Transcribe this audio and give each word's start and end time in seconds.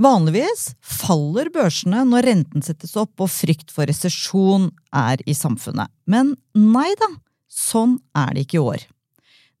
Vanligvis 0.00 0.70
faller 0.80 1.50
børsene 1.52 2.06
når 2.08 2.24
renten 2.24 2.64
settes 2.64 2.94
opp 2.96 3.20
og 3.20 3.28
frykt 3.28 3.68
for 3.74 3.84
resesjon 3.90 4.70
er 4.96 5.20
i 5.28 5.34
samfunnet. 5.36 5.92
Men 6.08 6.32
nei 6.56 6.88
da, 7.00 7.10
sånn 7.52 7.98
er 8.16 8.32
det 8.32 8.46
ikke 8.46 8.56
i 8.56 8.64
år. 8.64 8.86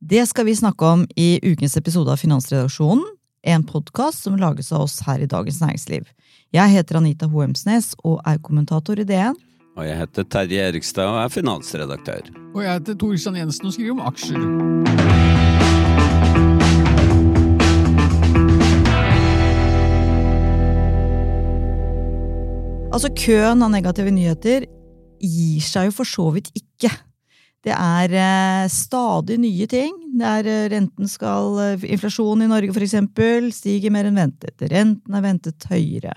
Det 0.00 0.24
skal 0.30 0.48
vi 0.48 0.56
snakke 0.56 0.94
om 0.94 1.04
i 1.20 1.34
ukens 1.44 1.76
episode 1.76 2.08
av 2.14 2.22
Finansredaksjonen, 2.22 3.04
en 3.52 3.66
podkast 3.68 4.24
som 4.24 4.40
lages 4.40 4.72
av 4.72 4.86
oss 4.86 4.96
her 5.04 5.20
i 5.20 5.28
Dagens 5.28 5.60
Næringsliv. 5.60 6.08
Jeg 6.56 6.72
heter 6.72 7.00
Anita 7.00 7.28
Hoemsnes 7.28 7.92
og 8.00 8.20
er 8.24 8.40
kommentator 8.40 8.96
i 9.00 9.04
DN. 9.04 9.36
Og 9.76 9.84
jeg 9.86 10.00
heter 10.00 10.24
Terje 10.32 10.64
Erikstad 10.72 11.08
og 11.08 11.20
er 11.20 11.32
finansredaktør. 11.36 12.32
Og 12.54 12.64
jeg 12.64 12.80
heter 12.80 12.96
Tor 12.96 13.12
Kristian 13.12 13.36
Jensen 13.36 13.68
og 13.68 13.76
skriver 13.76 13.92
om 13.98 14.02
aksjer. 14.08 14.40
Altså, 22.90 23.06
køen 23.14 23.62
av 23.62 23.70
negative 23.70 24.10
nyheter 24.10 24.64
gir 25.22 25.62
seg 25.62 25.86
jo 25.86 25.92
for 25.94 26.08
så 26.08 26.24
vidt 26.34 26.48
ikke. 26.58 26.90
Det 27.62 27.70
er 27.76 28.14
eh, 28.16 28.70
stadig 28.72 29.36
nye 29.38 29.68
ting. 29.70 29.92
Det 30.18 30.26
er 30.26 30.48
eh, 30.50 30.66
renten 30.72 31.06
skal 31.10 31.60
eh, 31.62 31.86
Inflasjonen 31.94 32.48
i 32.48 32.50
Norge, 32.50 32.74
for 32.74 32.82
eksempel, 32.82 33.52
stiger 33.54 33.94
mer 33.94 34.08
enn 34.08 34.18
ventet. 34.18 34.56
Renten 34.72 35.14
er 35.14 35.22
ventet 35.22 35.68
høyere. 35.70 36.16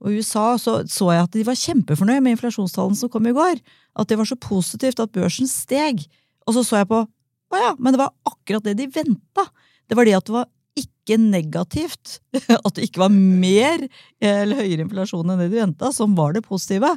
Og 0.00 0.10
I 0.10 0.18
USA 0.18 0.56
så, 0.58 0.80
så 0.90 1.12
jeg 1.12 1.28
at 1.28 1.36
de 1.36 1.46
var 1.46 1.60
kjempefornøyd 1.60 2.24
med 2.24 2.34
inflasjonstallene 2.34 2.98
som 2.98 3.12
kom 3.12 3.28
i 3.30 3.36
går. 3.36 3.60
At 3.94 4.10
det 4.10 4.18
var 4.18 4.26
så 4.26 4.40
positivt 4.40 5.02
at 5.04 5.14
børsen 5.14 5.46
steg. 5.46 6.02
Og 6.42 6.56
så 6.56 6.66
så 6.66 6.80
jeg 6.80 6.90
på 6.90 7.04
Å 7.50 7.58
ja, 7.58 7.70
men 7.78 7.94
det 7.94 8.02
var 8.02 8.14
akkurat 8.26 8.66
det 8.66 8.76
de 8.78 8.90
venta. 8.94 9.46
Det 9.86 9.98
var 9.98 10.06
det 10.06 10.18
at 10.18 10.26
det 10.26 10.34
var 10.40 10.50
ikke 10.80 11.18
negativt. 11.20 12.18
At 12.64 12.74
det 12.76 12.88
ikke 12.88 13.04
var 13.04 13.12
mer 13.14 13.86
eller 14.20 14.62
høyere 14.62 14.86
inflasjon 14.86 15.30
enn 15.32 15.42
det 15.44 15.50
de 15.52 15.60
venta, 15.62 15.92
som 15.94 16.16
var 16.18 16.34
det 16.36 16.44
positive. 16.46 16.92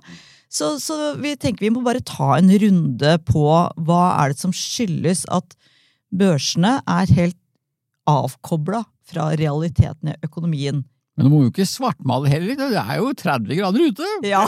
Så, 0.54 0.76
så, 0.80 1.16
vi 1.18 1.34
tenker 1.40 1.66
vi 1.66 1.74
må 1.74 1.82
bare 1.86 2.04
ta 2.06 2.36
en 2.38 2.52
runde 2.62 3.14
på 3.26 3.46
hva 3.88 4.02
er 4.22 4.34
det 4.34 4.42
som 4.44 4.54
skyldes 4.54 5.26
at 5.34 5.56
børsene 6.14 6.78
er 6.86 7.14
helt 7.18 7.40
avkobla 8.10 8.84
fra 9.10 9.32
realiteten 9.40 10.12
i 10.14 10.20
økonomien. 10.26 10.84
Men 11.14 11.28
du 11.28 11.30
må 11.30 11.40
jo 11.44 11.52
ikke 11.52 11.66
svartmale 11.70 12.30
heller, 12.32 12.56
det 12.58 12.80
er 12.82 12.96
jo 12.98 13.12
30 13.18 13.58
grader 13.60 13.84
ute! 13.86 14.08
Ja, 14.34 14.46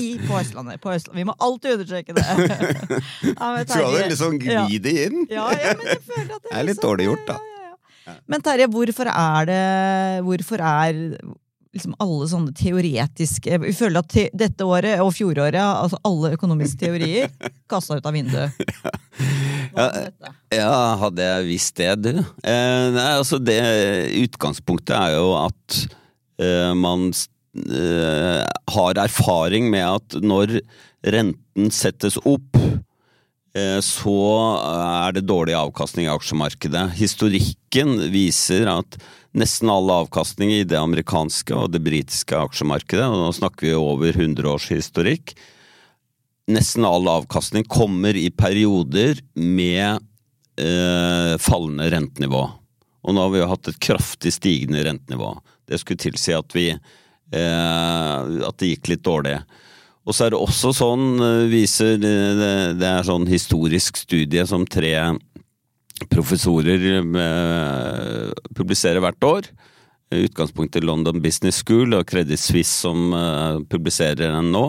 I, 0.00 0.16
på 0.26 0.38
Østlandet. 0.40 0.80
På 0.82 0.90
Østlandet. 0.90 1.20
Vi 1.20 1.26
må 1.28 1.36
alltid 1.38 1.76
understreke 1.76 2.16
det. 2.16 2.24
Ja, 3.38 3.52
men 3.54 3.68
Så 3.70 3.78
hadde 3.78 4.08
liksom 4.10 4.40
gni 4.42 4.80
det 4.82 4.96
inn. 5.06 5.22
Ja, 5.30 5.46
ja, 5.54 5.76
men 5.78 5.86
jeg 5.86 6.02
føler 6.08 6.34
at 6.34 6.42
det 6.42 6.50
Det 6.50 6.58
er 6.58 6.66
litt 6.66 6.74
liksom- 6.74 6.88
dårlig 6.88 7.06
gjort, 7.10 7.26
da. 7.30 7.38
Men 8.30 8.42
Terje, 8.44 8.66
hvorfor 8.70 9.10
er 9.12 9.46
det 9.50 9.62
Hvorfor 10.26 10.62
er 10.64 10.98
liksom 11.74 11.94
alle 12.02 12.26
sånne 12.30 12.54
teoretiske 12.56 13.60
Vi 13.62 13.74
føler 13.76 14.02
at 14.02 14.10
te, 14.10 14.26
dette 14.34 14.66
året 14.66 15.02
og 15.04 15.12
fjoråret, 15.14 15.60
altså 15.60 16.00
alle 16.06 16.34
økonomiske 16.36 16.80
teorier, 16.82 17.30
kasta 17.70 17.98
ut 18.00 18.06
av 18.06 18.16
vinduet. 18.16 18.56
Ja. 19.70 19.86
Ja, 20.50 20.70
hadde 20.98 21.26
jeg 21.26 21.46
visst 21.46 21.76
det, 21.78 21.92
du. 22.02 22.10
Eh, 22.18 22.86
nei, 22.90 23.10
altså 23.14 23.38
det 23.38 23.60
Utgangspunktet 24.24 24.96
er 24.96 25.14
jo 25.14 25.28
at 25.38 25.76
eh, 26.42 26.72
man 26.74 27.12
eh, 27.14 28.42
har 28.74 29.02
erfaring 29.04 29.70
med 29.70 29.86
at 29.86 30.18
når 30.24 30.58
renten 31.14 31.70
settes 31.74 32.18
opp, 32.26 32.58
så 33.82 34.16
er 34.62 35.16
det 35.16 35.24
dårlig 35.26 35.56
avkastning 35.58 36.04
i 36.06 36.12
aksjemarkedet. 36.12 36.84
Historikken 36.94 37.96
viser 38.12 38.68
at 38.70 38.94
nesten 39.36 39.70
all 39.70 39.90
avkastning 39.90 40.52
i 40.54 40.66
det 40.66 40.78
amerikanske 40.78 41.54
og 41.54 41.72
det 41.74 41.82
britiske 41.82 42.36
aksjemarkedet, 42.38 43.06
og 43.06 43.18
nå 43.24 43.32
snakker 43.34 43.68
vi 43.68 43.74
over 43.78 44.14
100 44.14 44.46
års 44.50 44.68
historikk, 44.70 45.34
nesten 46.50 46.86
all 46.86 47.06
avkastning 47.10 47.66
kommer 47.70 48.16
i 48.16 48.28
perioder 48.34 49.20
med 49.34 50.00
eh, 50.60 51.34
fallende 51.38 51.90
rentenivå. 51.94 52.42
Og 53.00 53.16
nå 53.16 53.22
har 53.22 53.32
vi 53.32 53.40
jo 53.40 53.50
hatt 53.50 53.70
et 53.70 53.80
kraftig 53.82 54.32
stigende 54.34 54.82
rentenivå. 54.84 55.32
Det 55.68 55.80
skulle 55.80 56.02
tilsi 56.02 56.34
at 56.36 56.56
vi 56.56 56.68
eh, 56.74 58.18
at 58.48 58.58
det 58.60 58.74
gikk 58.74 58.92
litt 58.92 59.06
dårlig. 59.06 59.38
Og 60.10 60.16
så 60.16 60.26
er 60.26 60.32
det 60.34 60.40
også 60.42 60.72
sånn, 60.74 61.10
eh, 61.22 61.48
viser 61.52 61.94
det, 62.02 62.82
er 62.82 63.06
sånn 63.06 63.28
historisk 63.30 64.00
studie 64.00 64.42
som 64.48 64.66
tre 64.66 64.96
professorer 66.10 66.82
eh, 66.98 68.32
publiserer 68.58 69.04
hvert 69.04 69.28
år. 69.28 69.50
Utgangspunktet 70.10 70.82
London 70.82 71.22
Business 71.22 71.60
School 71.62 71.94
og 71.94 72.08
Credit 72.10 72.42
Suisse 72.42 72.74
som 72.82 73.14
eh, 73.14 73.62
publiserer 73.70 74.34
den 74.34 74.50
nå. 74.56 74.66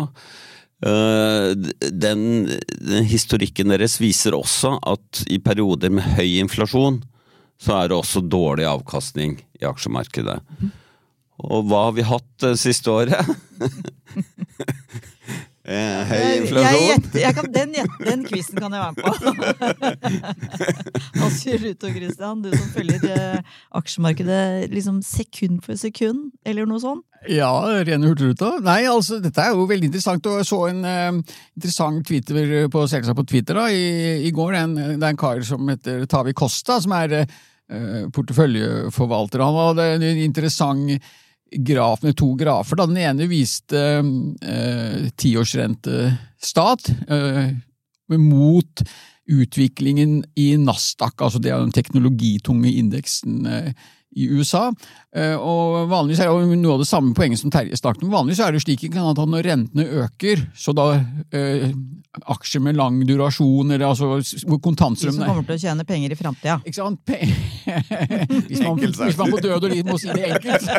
Den, 0.81 2.21
den 2.49 3.03
historikken 3.05 3.69
deres 3.69 3.99
viser 4.01 4.33
også 4.33 4.71
at 4.89 5.19
i 5.29 5.37
perioder 5.37 5.93
med 5.93 6.07
høy 6.17 6.39
inflasjon, 6.41 6.97
så 7.61 7.75
er 7.77 7.91
det 7.91 7.99
også 7.99 8.23
dårlig 8.25 8.65
avkastning 8.65 9.35
i 9.61 9.67
aksjemarkedet. 9.69 10.39
Og 11.45 11.69
hva 11.69 11.83
har 11.85 11.93
vi 11.99 12.07
hatt 12.09 12.29
det 12.41 12.55
siste 12.63 12.89
året? 12.89 13.29
Eh, 15.71 16.09
høy 16.09 16.19
Jeg, 16.19 16.79
jeg, 16.83 17.03
jeg 17.21 17.35
kan, 17.37 17.47
den, 17.53 17.75
den 18.03 18.25
quizen 18.27 18.59
kan 18.59 18.73
jeg 18.75 18.81
være 18.81 18.93
med 18.95 19.03
på. 19.05 19.11
Hva 21.19 21.29
sier 21.31 21.61
du, 21.61 21.69
Tor 21.79 21.93
Christian? 21.95 22.41
Du 22.43 22.49
som 22.51 22.67
følger 22.73 23.05
eh, 23.07 23.53
aksjemarkedet 23.79 24.67
liksom 24.73 24.99
sekund 25.05 25.61
for 25.65 25.79
sekund, 25.79 26.29
eller 26.47 26.67
noe 26.67 26.81
sånt? 26.83 27.05
Ja, 27.29 27.51
rene 27.85 28.09
hurtigruta. 28.09 28.55
Nei, 28.65 28.81
altså, 28.89 29.19
dette 29.21 29.43
er 29.43 29.53
jo 29.53 29.67
veldig 29.69 29.91
interessant. 29.91 30.27
Og 30.27 30.41
jeg 30.41 30.49
så 30.49 30.59
en 30.71 30.83
eh, 30.89 31.37
interessant 31.59 32.03
Twitter 32.09 32.67
på, 32.73 32.83
selvsagt 32.89 33.21
på 33.21 33.27
Twitter 33.29 33.61
da, 33.61 33.69
i, 33.71 34.27
i 34.27 34.33
går. 34.35 34.57
En, 34.63 34.75
det 34.75 34.99
er 34.99 35.09
en 35.13 35.23
kar 35.23 35.39
som 35.47 35.71
heter 35.71 36.03
Tavi 36.11 36.35
Costa, 36.37 36.81
som 36.83 36.97
er 36.97 37.21
eh, 37.21 38.07
porteføljeforvalter. 38.11 39.45
Han 39.45 39.61
hadde 39.69 39.89
en 39.99 40.23
interessant 40.25 40.97
graf 41.51 42.03
to 42.15 42.33
grafer. 42.39 42.79
Da. 42.79 42.87
Den 42.87 42.97
ene 43.01 43.27
viste 43.29 43.81
eh, 44.01 45.07
tiårsrentestat 45.19 46.91
eh, 47.09 47.47
mot 48.17 48.83
utviklingen 49.31 50.21
i 50.35 50.53
Nasdaq, 50.59 51.21
altså 51.21 51.39
det 51.39 51.51
er 51.51 51.61
den 51.61 51.75
teknologitunge 51.75 52.71
indeksen 52.81 53.45
eh, 53.47 53.73
i 54.11 54.27
USA. 54.27 54.69
Eh, 55.11 55.35
og 55.35 55.89
vanligvis 55.91 56.21
er 56.23 56.29
det 56.31 56.59
noe 56.61 56.77
av 56.77 56.83
det 56.85 56.87
samme 56.87 57.11
poenget 57.15 57.41
som 57.41 57.51
Terje 57.51 57.75
snakket 57.75 58.05
om. 58.05 58.13
Vanligvis 58.13 58.39
er 58.45 58.55
det 58.55 58.61
slik 58.63 58.85
at 58.87 59.19
når 59.27 59.43
rentene 59.43 59.83
øker, 60.05 60.45
så 60.55 60.71
da 60.71 60.85
eh, 61.35 61.73
aksjer 62.31 62.63
med 62.63 62.77
lang 62.79 63.01
durasjon, 63.07 63.73
eller 63.75 63.89
altså 63.89 64.07
hvor 64.07 64.21
De 64.21 64.23
som 64.23 65.19
er 65.19 65.27
kommer 65.27 65.47
til 65.47 65.57
å 65.57 65.61
tjene 65.65 65.85
penger 65.87 66.15
i 66.15 66.17
framtida. 66.19 66.57
ikke 66.63 66.77
sant? 66.77 67.01
Pe 67.07 67.19
hvis, 68.47 68.61
man, 68.63 68.79
hvis 68.79 69.19
man 69.19 69.33
på 69.33 69.41
død 69.43 69.67
og 69.67 69.73
liv 69.73 69.87
må 69.87 69.97
si 69.99 70.11
det 70.15 70.31
enkelt. 70.31 70.69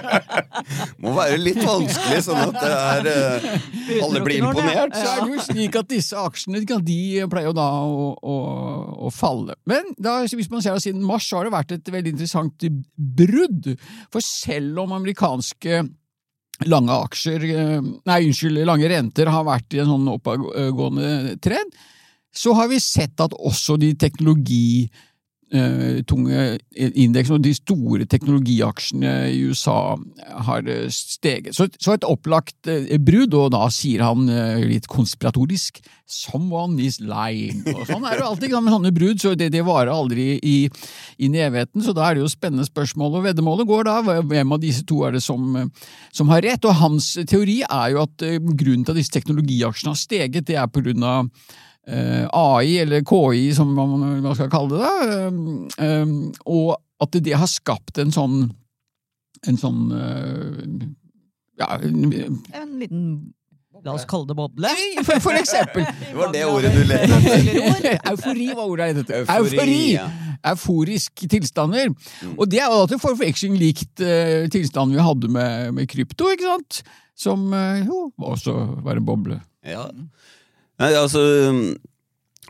Må 1.03 1.13
være 1.17 1.39
litt 1.41 1.59
vanskelig, 1.59 2.21
sånn 2.25 2.41
at 2.41 2.57
det 2.57 2.73
er 2.73 3.09
eh, 3.11 4.03
alle 4.05 4.21
blir 4.25 4.43
imponert. 4.43 4.95
Så 4.97 5.13
er 5.13 5.23
det 5.25 5.35
jo 5.35 5.45
slik 5.45 5.79
at 5.81 5.89
disse 5.91 6.19
aksjene 6.19 6.63
de 6.63 6.99
pleier 7.31 7.51
jo 7.51 7.55
da 7.57 7.67
å, 7.85 8.09
å, 8.17 8.37
å 9.09 9.13
falle. 9.13 9.57
Men 9.69 9.93
da, 10.01 10.21
hvis 10.25 10.51
man 10.53 10.65
ser 10.65 10.79
siden 10.83 11.05
mars, 11.05 11.27
så 11.29 11.41
har 11.41 11.49
det 11.49 11.55
vært 11.55 11.75
et 11.77 11.93
veldig 11.93 12.15
interessant 12.15 12.67
brudd. 12.97 13.73
For 14.15 14.22
selv 14.23 14.85
om 14.85 14.95
amerikanske 14.97 15.83
lange 16.69 16.95
aksjer, 16.95 17.47
eh, 17.51 17.89
nei 18.07 18.19
unnskyld, 18.29 18.63
lange 18.69 18.91
renter 18.91 19.31
har 19.33 19.47
vært 19.49 19.75
i 19.75 19.83
en 19.83 19.91
sånn 19.93 20.13
oppadgående 20.13 21.39
trend, 21.43 21.75
så 22.33 22.55
har 22.57 22.71
vi 22.71 22.81
sett 22.81 23.21
at 23.21 23.35
også 23.37 23.77
de 23.81 23.93
teknologi 23.99 24.89
tunge 26.09 26.45
indeksen 26.73 27.37
og 27.37 27.43
de 27.45 27.53
store 27.57 28.07
teknologiaksjene 28.09 29.13
i 29.33 29.43
USA 29.51 29.97
har 30.49 30.69
eh, 30.71 30.87
steget. 30.93 31.53
Så, 31.57 31.69
så 31.77 31.97
et 31.97 32.07
opplagt 32.09 32.71
eh, 32.71 32.97
brudd, 33.03 33.35
og 33.37 33.53
da 33.53 33.67
sier 33.73 34.05
han 34.07 34.29
eh, 34.33 34.63
litt 34.69 34.89
konspiratorisk 34.91 35.83
'someone 36.13 36.81
is 36.83 36.99
lying'. 37.01 37.63
Og 37.73 37.87
sånn 37.89 38.05
er 38.05 38.21
det 38.21 38.27
alltid 38.27 38.55
med 38.59 38.75
sånne 38.75 38.93
brudd, 38.95 39.23
så 39.23 39.35
det, 39.39 39.51
det 39.55 39.65
varer 39.67 39.93
aldri 39.93 40.37
i, 40.39 40.57
i 41.19 41.31
nevigheten. 41.33 41.85
Så 41.85 41.95
da 41.97 42.09
er 42.09 42.17
det 42.17 42.25
jo 42.25 42.33
spennende 42.33 42.69
spørsmål, 42.69 43.19
og 43.19 43.27
veddemålet 43.29 43.69
går 43.69 43.89
da 43.89 43.97
hvem 44.21 44.55
av 44.55 44.63
disse 44.63 44.85
to 44.89 45.03
er 45.07 45.17
det 45.17 45.25
som, 45.25 45.57
eh, 45.57 45.91
som 46.13 46.33
har 46.33 46.45
rett. 46.45 46.69
Og 46.69 46.81
hans 46.83 47.15
teori 47.29 47.63
er 47.69 47.95
jo 47.95 48.05
at 48.05 48.27
eh, 48.29 48.39
grunnen 48.39 48.87
til 48.87 48.95
at 48.95 49.01
disse 49.01 49.17
teknologiaksjene 49.17 49.95
har 49.95 50.01
steget, 50.01 50.49
det 50.49 50.61
er 50.61 50.73
på 50.73 50.85
grunn 50.85 51.07
av 51.07 51.29
eh, 51.29 51.61
AI, 51.89 52.77
eller 52.85 53.03
KI 53.03 53.49
som 53.57 53.73
man, 53.75 53.97
man 54.23 54.35
skal 54.39 54.51
kalle 54.53 54.79
det, 54.79 54.81
da, 54.87 54.93
eh, 55.03 55.87
eh, 55.89 56.17
og 56.47 56.77
at 57.03 57.17
det 57.27 57.35
har 57.35 57.51
skapt 57.51 57.99
en 57.99 58.13
sånn 58.15 58.43
en 59.49 59.57
sånn 59.59 59.89
eh, 59.91 60.91
ja, 61.59 61.73
en- 61.83 62.43
En 62.55 62.77
liten 62.79 63.07
La 63.83 63.97
oss 63.97 64.05
kalle 64.07 64.29
det 64.29 64.37
boble. 64.39 64.69
for, 65.03 65.19
for 65.25 65.35
eksempel. 65.35 65.83
Det 66.07 66.13
var 66.15 66.31
det 66.31 66.45
ordet 66.47 66.71
du 66.71 66.85
lette 66.87 67.17
etter. 67.17 67.97
Eufori 68.13 68.45
var 68.55 68.69
ordet 68.71 68.87
jeg 68.87 68.97
lette 69.01 69.17
etter. 69.17 69.33
Eufori, 69.35 69.57
Eufori! 69.59 69.79
ja. 69.97 70.05
Euforisk 70.53 71.25
tilstander. 71.31 71.91
Og 72.37 72.45
det 72.51 72.61
er 72.63 72.71
jo 72.71 72.85
til 72.93 73.01
forveksling 73.03 73.57
likt 73.59 73.99
uh, 74.05 74.47
tilstanden 74.55 74.95
vi 74.95 75.03
hadde 75.03 75.31
med, 75.35 75.73
med 75.75 75.91
krypto, 75.91 76.31
ikke 76.31 76.47
sant? 76.47 76.79
Som 77.19 77.49
uh, 77.51 77.83
jo 77.83 78.05
også 78.23 78.55
var 78.87 79.01
en 79.03 79.09
boble. 79.09 79.41
Ja. 79.67 79.89
Nei, 80.83 80.91
altså 80.99 81.21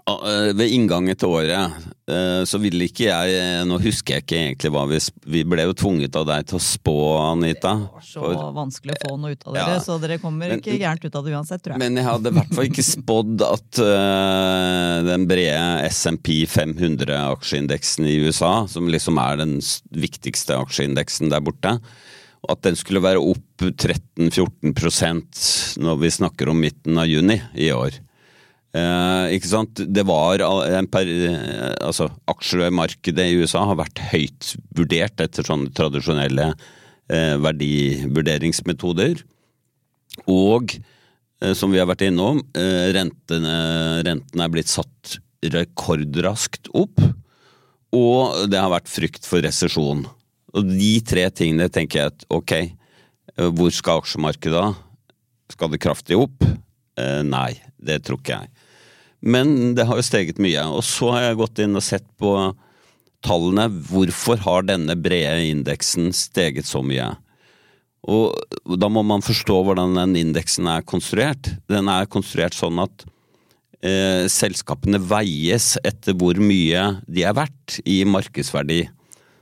eh, 0.09 0.51
Ved 0.57 0.71
inngangen 0.73 1.15
til 1.19 1.29
året 1.37 1.75
eh, 2.11 2.43
så 2.49 2.57
ville 2.63 2.87
ikke 2.89 3.07
jeg 3.11 3.29
Nå 3.69 3.77
husker 3.83 4.11
jeg 4.17 4.23
ikke 4.25 4.39
egentlig 4.41 4.71
hva 4.75 4.85
vi 4.91 4.99
Vi 5.35 5.43
ble 5.53 5.63
jo 5.69 5.75
tvunget 5.79 6.15
av 6.19 6.25
deg 6.31 6.41
til 6.49 6.57
å 6.59 6.63
spå, 6.65 6.95
Anita. 7.23 7.73
Det 7.77 7.93
var 7.93 8.07
Så 8.09 8.21
For, 8.25 8.35
vanskelig 8.57 8.93
å 8.97 9.01
få 9.05 9.13
noe 9.21 9.31
ut 9.37 9.43
av 9.47 9.53
dere, 9.59 9.75
Ja. 9.77 9.81
så 9.85 9.93
dere 10.03 10.17
kommer 10.23 10.47
Men- 10.49 10.59
ikke 10.63 10.79
gærent 10.81 11.05
ut 11.05 11.17
av 11.21 11.25
det 11.27 11.33
uansett, 11.37 11.61
tror 11.63 11.73
jeg. 11.77 11.81
men 11.85 11.93
jeg 12.01 12.07
hadde 12.09 12.29
i 12.33 12.37
hvert 12.39 12.55
fall 12.57 12.69
ikke 12.71 12.87
spådd 12.89 13.37
at 13.47 13.71
uh, 13.85 14.97
den 15.07 15.23
brede 15.31 15.67
SMP 15.93 16.27
500-aksjeindeksen 16.51 18.03
i 18.09 18.17
USA, 18.27 18.53
som 18.69 18.89
liksom 18.91 19.15
er 19.23 19.35
den 19.45 19.55
viktigste 19.93 20.53
aksjeindeksen 20.59 21.31
der 21.33 21.41
borte, 21.45 21.73
at 22.51 22.59
den 22.67 22.75
skulle 22.75 22.99
være 23.05 23.21
opp 23.23 23.63
13-14% 23.63 25.79
når 25.83 25.97
vi 26.03 26.09
snakker 26.11 26.49
om 26.51 26.59
midten 26.61 26.99
av 26.99 27.07
juni 27.07 27.37
i 27.55 27.71
år. 27.75 27.91
Eh, 28.73 29.35
ikke 29.37 29.51
sant? 29.51 29.83
Det 29.85 30.05
var 30.09 30.41
en 30.41 30.87
per, 30.89 31.05
eh, 31.05 31.75
altså, 31.85 32.09
Aksjemarkedet 32.33 33.27
i 33.29 33.43
USA 33.43 33.67
har 33.69 33.77
vært 33.77 34.01
høyt 34.13 34.55
vurdert 34.73 35.21
etter 35.21 35.45
sånne 35.45 35.75
tradisjonelle 35.77 36.55
eh, 37.13 37.37
verdivurderingsmetoder. 37.37 39.21
Og 40.33 40.73
eh, 40.73 41.53
som 41.53 41.73
vi 41.73 41.83
har 41.83 41.89
vært 41.91 42.07
innom, 42.09 42.41
eh, 42.57 42.89
rentene, 42.97 43.57
rentene 44.09 44.47
er 44.47 44.55
blitt 44.55 44.73
satt 44.73 45.19
rekordraskt 45.53 46.73
opp. 46.73 47.03
Og 47.93 48.49
det 48.49 48.57
har 48.57 48.73
vært 48.73 48.89
frykt 48.89 49.29
for 49.29 49.45
resesjon. 49.45 50.07
Og 50.57 50.73
de 50.73 50.95
tre 51.05 51.27
tingene 51.29 51.69
tenker 51.73 52.01
jeg 52.01 52.15
at 52.15 52.27
ok, 52.33 52.57
eh, 52.57 53.53
hvor 53.53 53.69
skal 53.69 54.01
aksjemarkedet 54.01 54.57
da? 54.57 54.73
Skal 55.53 55.73
det 55.75 55.85
kraftig 55.85 56.17
opp? 56.17 56.41
Nei, 57.25 57.57
det 57.81 58.03
tror 58.05 58.19
ikke 58.21 58.37
jeg. 58.37 58.62
Men 59.23 59.75
det 59.79 59.87
har 59.87 59.99
jo 59.99 60.05
steget 60.05 60.41
mye. 60.43 60.63
Og 60.75 60.83
så 60.87 61.13
har 61.15 61.29
jeg 61.29 61.41
gått 61.41 61.63
inn 61.63 61.79
og 61.79 61.85
sett 61.87 62.07
på 62.21 62.35
tallene. 63.23 63.69
Hvorfor 63.89 64.41
har 64.43 64.67
denne 64.67 64.97
brede 64.99 65.47
indeksen 65.47 66.11
steget 66.17 66.67
så 66.69 66.83
mye? 66.85 67.13
Og 68.11 68.35
da 68.83 68.89
må 68.91 69.05
man 69.07 69.23
forstå 69.23 69.61
hvordan 69.63 69.95
den 69.95 70.17
indeksen 70.19 70.67
er 70.71 70.83
konstruert. 70.83 71.53
Den 71.71 71.91
er 71.91 72.11
konstruert 72.11 72.57
sånn 72.59 72.81
at 72.83 73.05
eh, 73.79 74.27
selskapene 74.27 74.99
veies 74.99 75.77
etter 75.87 76.17
hvor 76.19 76.39
mye 76.43 76.89
de 77.07 77.23
er 77.23 77.37
verdt 77.39 77.79
i 77.87 78.01
markedsverdi. 78.09 78.83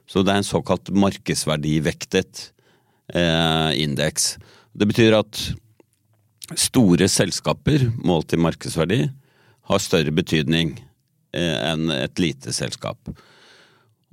Så 0.04 0.24
det 0.26 0.34
er 0.34 0.42
en 0.42 0.50
såkalt 0.50 0.92
markedsverdivektet 0.92 2.50
eh, 3.14 3.80
indeks. 3.80 4.34
Det 4.76 4.90
betyr 4.90 5.16
at 5.22 5.40
store 6.58 7.08
selskaper 7.08 7.86
målt 8.04 8.34
i 8.34 8.40
markedsverdi 8.42 9.06
har 9.70 9.82
større 9.82 10.14
betydning 10.14 10.74
eh, 11.36 11.56
enn 11.70 11.90
et 11.94 12.18
lite 12.22 12.54
selskap. 12.54 12.98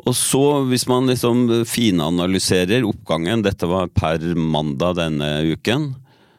Og 0.06 0.14
så, 0.14 0.44
hvis 0.70 0.86
man 0.90 1.10
liksom 1.10 1.48
finanalyserer 1.66 2.86
oppgangen, 2.86 3.42
dette 3.46 3.66
var 3.70 3.90
per 3.98 4.22
mandag 4.38 5.00
denne 5.00 5.32
uken, 5.50 5.90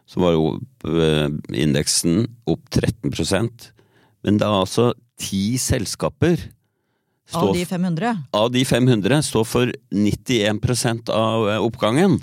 så 0.09 0.23
var 0.23 0.37
jo 0.37 0.45
eh, 0.87 1.27
indeksen 1.53 2.23
opp 2.49 2.63
13% 2.73 3.67
Men 4.25 4.39
det 4.41 4.47
er 4.47 4.55
altså 4.63 4.87
ti 5.21 5.59
selskaper 5.61 6.47
Av 7.37 7.51
de 7.53 7.67
500? 7.69 8.15
av 8.33 8.49
de 8.55 8.63
500 8.65 9.21
står 9.27 9.45
for 9.45 9.75
91 9.93 11.13
av 11.13 11.51
eh, 11.51 11.61
oppgangen. 11.61 12.17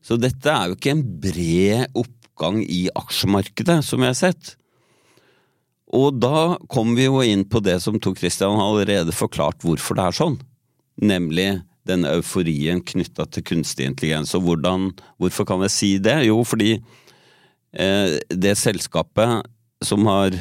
Så 0.00 0.16
dette 0.16 0.48
er 0.48 0.70
jo 0.70 0.78
ikke 0.78 0.94
en 0.94 1.04
bred 1.20 1.98
oppgang 2.00 2.62
i 2.64 2.86
aksjemarkedet, 2.96 3.82
som 3.84 4.00
vi 4.00 4.08
har 4.08 4.16
sett. 4.16 4.54
Og 5.92 6.16
da 6.16 6.56
kommer 6.72 6.96
vi 6.96 7.08
jo 7.08 7.20
inn 7.24 7.44
på 7.48 7.60
det 7.64 7.76
som 7.84 7.98
Tor 8.00 8.16
Christian 8.16 8.60
allerede 8.60 9.12
forklart 9.12 9.60
hvorfor 9.64 9.98
det 9.98 10.06
er 10.06 10.16
sånn. 10.16 10.38
Nemlig 11.02 11.50
denne 11.88 12.14
euforien 12.16 12.80
knytta 12.86 13.26
til 13.28 13.44
kunstig 13.44 13.88
intelligens. 13.90 14.32
Og 14.38 14.46
hvordan, 14.46 14.90
hvorfor 15.20 15.48
kan 15.48 15.64
jeg 15.66 15.74
si 15.74 15.92
det? 16.02 16.22
Jo, 16.28 16.40
fordi 16.46 16.76
eh, 16.78 18.18
det 18.30 18.56
selskapet 18.60 19.42
som 19.84 20.06
har 20.08 20.36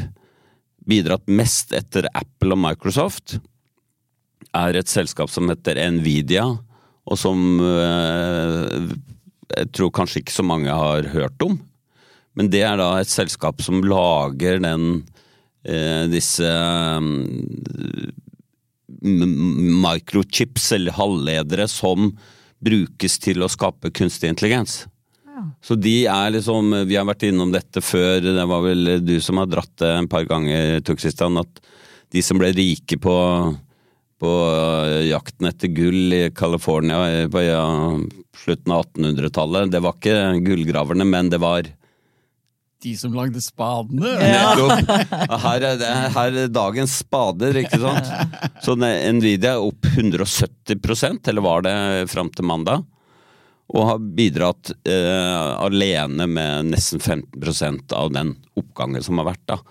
bidratt 0.88 1.27
mest 1.30 1.74
etter 1.75 2.07
Apple 2.13 2.56
og 2.56 2.62
Microsoft, 2.62 3.39
er 4.57 4.75
et 4.75 4.89
selskap 4.92 5.30
som 5.31 5.50
heter 5.51 5.77
Nvidia, 5.94 6.45
og 7.07 7.18
som 7.19 7.59
eh, 7.63 8.92
jeg 9.51 9.71
tror 9.75 9.92
kanskje 9.95 10.21
ikke 10.21 10.36
så 10.36 10.45
mange 10.47 10.74
har 10.74 11.12
hørt 11.13 11.44
om. 11.45 11.57
Men 12.38 12.47
det 12.51 12.63
er 12.63 12.77
da 12.80 12.94
et 13.00 13.12
selskap 13.12 13.59
som 13.63 13.81
lager 13.83 14.62
den 14.63 15.04
disse 15.61 16.47
mm, 17.01 17.35
microchips, 19.83 20.71
eller 20.77 20.95
halvledere, 20.97 21.67
som 21.69 22.11
brukes 22.61 23.19
til 23.21 23.43
å 23.45 23.49
skape 23.51 23.91
kunstig 23.93 24.31
intelligens. 24.31 24.83
Så 25.63 25.77
de 25.79 26.05
er 26.09 26.33
liksom 26.35 26.73
Vi 26.87 26.97
har 26.97 27.07
vært 27.07 27.25
innom 27.29 27.51
dette 27.53 27.81
før, 27.81 28.21
det 28.21 28.47
var 28.49 28.63
vel 28.65 28.97
du 29.05 29.15
som 29.23 29.39
har 29.41 29.49
dratt 29.49 29.73
det 29.81 29.91
en 29.97 30.09
par 30.11 30.25
ganger, 30.29 30.79
Tor 30.85 30.99
Christian, 31.01 31.39
at 31.41 31.61
de 32.11 32.21
som 32.25 32.39
ble 32.39 32.51
rike 32.53 32.97
på, 33.01 33.15
på 34.21 34.31
jakten 35.07 35.49
etter 35.49 35.71
gull 35.73 36.13
i 36.13 36.23
California 36.35 37.27
på 37.31 37.43
ja, 37.45 37.63
slutten 38.43 38.75
av 38.75 38.85
1800-tallet, 38.89 39.71
det 39.71 39.81
var 39.83 39.95
ikke 39.97 40.17
gullgraverne, 40.45 41.07
men 41.07 41.31
det 41.31 41.39
var 41.41 41.69
De 42.81 42.95
som 42.98 43.13
lagde 43.13 43.42
spadene. 43.44 44.16
Ja. 44.25 44.56
Her 45.44 45.66
er, 45.68 45.75
det, 45.78 45.89
her 46.16 46.38
er 46.44 46.54
dagens 46.54 46.95
spader, 47.04 47.60
ikke 47.62 47.78
sant? 47.81 48.10
Så 48.66 48.73
Nvidia 48.78 49.56
er 49.56 49.68
opp 49.68 49.85
170% 49.92 51.30
eller 51.30 51.45
var 51.45 51.68
det 51.68 51.76
fram 52.09 52.31
til 52.33 52.47
mandag? 52.50 52.88
Og 53.71 53.85
har 53.88 54.02
bidratt 54.18 54.73
eh, 54.83 55.52
alene 55.61 56.26
med 56.28 56.73
nesten 56.73 57.00
15% 57.00 57.94
av 57.95 58.09
den 58.11 58.33
oppgangen 58.59 59.06
som 59.06 59.21
har 59.21 59.30
vært. 59.30 59.45
da. 59.54 59.61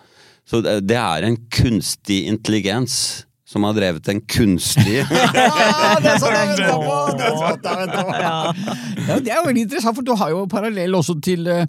Så 0.48 0.62
det, 0.64 0.78
det 0.88 0.96
er 0.98 1.26
en 1.26 1.36
kunstig 1.52 2.22
intelligens 2.30 3.26
som 3.50 3.64
har 3.66 3.74
drevet 3.74 4.06
en 4.12 4.20
kunstig 4.30 5.00
Ja, 5.10 5.96
det 5.98 6.12
er 6.12 6.20
sånn 6.22 6.36
jeg 6.36 6.50
venter 6.52 6.76
på! 6.78 6.98
Det 7.18 7.26
er 7.26 7.34
sånn 7.34 7.64
jeg 7.66 7.80
venter 7.80 8.04
på. 8.06 8.14
Ja, 8.20 9.16
det 9.26 9.32
er 9.34 9.42
veldig 9.46 9.64
interessant, 9.66 9.96
for 9.98 10.06
du 10.06 10.12
har 10.20 10.30
jo 10.30 10.44
parallell 10.50 10.94
også 10.94 11.16
til 11.24 11.48
eh, 11.50 11.64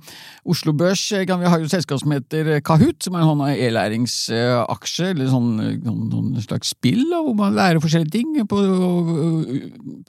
Oslo 0.45 0.75
Børs. 0.77 1.03
Eh, 1.17 1.25
Vi 1.25 1.51
har 1.53 1.57
jo 1.63 1.65
et 1.69 1.73
selskap 1.73 2.01
som 2.03 2.13
heter 2.13 2.53
eh, 2.57 2.61
Kahoot, 2.65 3.00
som 3.01 3.17
er 3.17 3.23
en 3.25 3.31
sånn 3.31 3.43
e-læringsaksje, 3.55 5.11
eller 5.15 5.31
sånn, 5.31 5.51
eh, 5.65 5.77
sånn, 5.81 6.03
sånn 6.13 6.45
slags 6.45 6.73
spill, 6.75 7.01
da, 7.09 7.21
hvor 7.25 7.38
man 7.39 7.57
lærer 7.57 7.81
forskjellige 7.83 8.13
ting 8.13 8.38
på, 8.45 8.61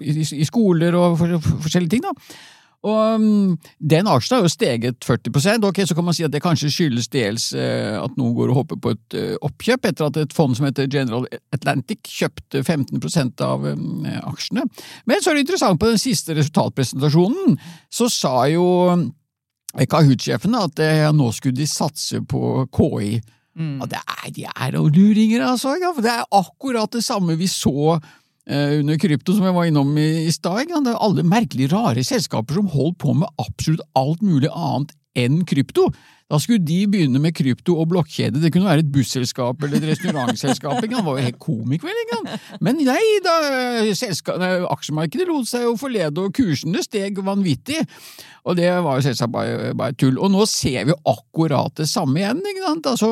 i, 0.02 0.19
i 0.21 0.49
skoler 0.49 0.99
og 0.99 1.17
for, 1.21 1.38
for, 1.41 1.62
forskjellige 1.69 1.97
ting. 1.97 2.05
da. 2.05 2.12
Og 2.83 3.15
um, 3.15 3.59
Den 3.79 4.09
aksjen 4.11 4.37
har 4.37 4.43
jo 4.43 4.51
steget 4.51 5.05
40 5.07 5.67
ok, 5.69 5.83
Så 5.87 5.95
kan 5.95 6.05
man 6.05 6.17
si 6.17 6.25
at 6.27 6.33
det 6.35 6.43
kanskje 6.43 6.71
skyldes 6.73 7.09
dels 7.12 7.53
eh, 7.55 7.95
at 7.99 8.17
noen 8.19 8.35
går 8.35 8.51
og 8.51 8.62
hopper 8.62 8.81
på 8.83 8.95
et 8.97 9.19
eh, 9.19 9.35
oppkjøp, 9.41 9.87
etter 9.87 10.09
at 10.09 10.19
et 10.19 10.35
fond 10.35 10.57
som 10.57 10.67
heter 10.67 10.91
General 10.91 11.27
Atlantic 11.55 12.03
kjøpte 12.11 12.65
15% 12.65 13.45
av 13.47 13.67
um, 13.71 14.07
aksjene. 14.33 14.67
Men 15.07 15.23
så 15.23 15.31
er 15.31 15.39
det 15.39 15.47
interessant, 15.47 15.81
på 15.81 15.93
den 15.93 16.03
siste 16.03 16.35
resultatpresentasjonen 16.39 17.59
så 17.93 18.09
sa 18.11 18.35
jo 18.51 18.67
eh, 18.91 19.87
Kahoot-sjefen 19.87 20.59
at 20.59 20.83
eh, 20.83 21.07
nå 21.15 21.31
skulle 21.37 21.61
de 21.61 21.69
satse 21.71 22.25
på 22.27 22.67
KI. 22.75 23.15
Og 23.53 23.85
det 23.91 23.99
er, 24.01 24.29
de 24.33 24.47
er 24.49 24.77
luringer, 24.81 25.43
altså. 25.45 25.77
Ja. 25.77 25.93
For 25.93 26.05
det 26.05 26.12
er 26.15 26.29
akkurat 26.33 26.93
det 26.95 27.05
samme 27.05 27.37
vi 27.37 27.49
så 27.51 27.99
eh, 27.99 28.07
under 28.51 28.99
krypto, 28.99 29.37
som 29.37 29.47
jeg 29.47 29.55
var 29.55 29.69
innom 29.69 29.93
i, 30.01 30.27
i 30.27 30.33
stad. 30.35 30.73
Det 30.73 30.91
er 30.91 30.99
alle 30.99 31.23
merkelig 31.23 31.69
rare 31.71 32.03
selskaper 32.03 32.59
som 32.59 32.73
holdt 32.73 32.99
på 33.05 33.15
med 33.15 33.31
absolutt 33.39 33.85
alt 33.99 34.25
mulig 34.27 34.51
annet 34.51 34.91
enn 35.19 35.45
krypto. 35.47 35.91
Da 36.33 36.39
skulle 36.41 36.62
de 36.65 36.79
begynne 36.89 37.21
med 37.21 37.35
krypto 37.37 37.75
og 37.83 37.91
blokkjede. 37.93 38.41
Det 38.41 38.49
kunne 38.55 38.71
være 38.71 38.81
et 38.87 38.93
busselskap 38.95 39.61
eller 39.67 39.77
et 39.83 39.89
restaurantselskap. 39.93 40.79
Han? 40.79 40.89
Det 40.89 41.03
var 41.05 41.19
jo 41.19 41.27
helt 41.27 41.39
komik, 41.43 41.85
vel? 41.85 41.99
ikke? 42.07 42.39
Men 42.65 42.81
nei 42.87 43.03
da, 43.25 43.35
selska- 43.93 44.39
nei, 44.41 44.53
aksjemarkedet 44.73 45.29
lot 45.29 45.51
seg 45.51 45.67
jo 45.69 45.75
forlede, 45.81 46.25
og 46.25 46.33
kursene 46.37 46.81
steg 46.87 47.21
vanvittig. 47.21 47.83
Og 48.49 48.57
det 48.59 48.71
var 48.83 48.97
jo 48.99 49.05
selvsagt 49.07 49.31
bare, 49.31 49.71
bare 49.79 49.95
tull. 49.95 50.17
Og 50.19 50.33
nå 50.33 50.47
ser 50.51 50.89
vi 50.89 50.97
akkurat 51.07 51.77
det 51.79 51.87
samme 51.91 52.19
igjen. 52.19 52.41
ikke 52.43 52.65
sant? 52.65 52.89
Altså, 52.91 53.11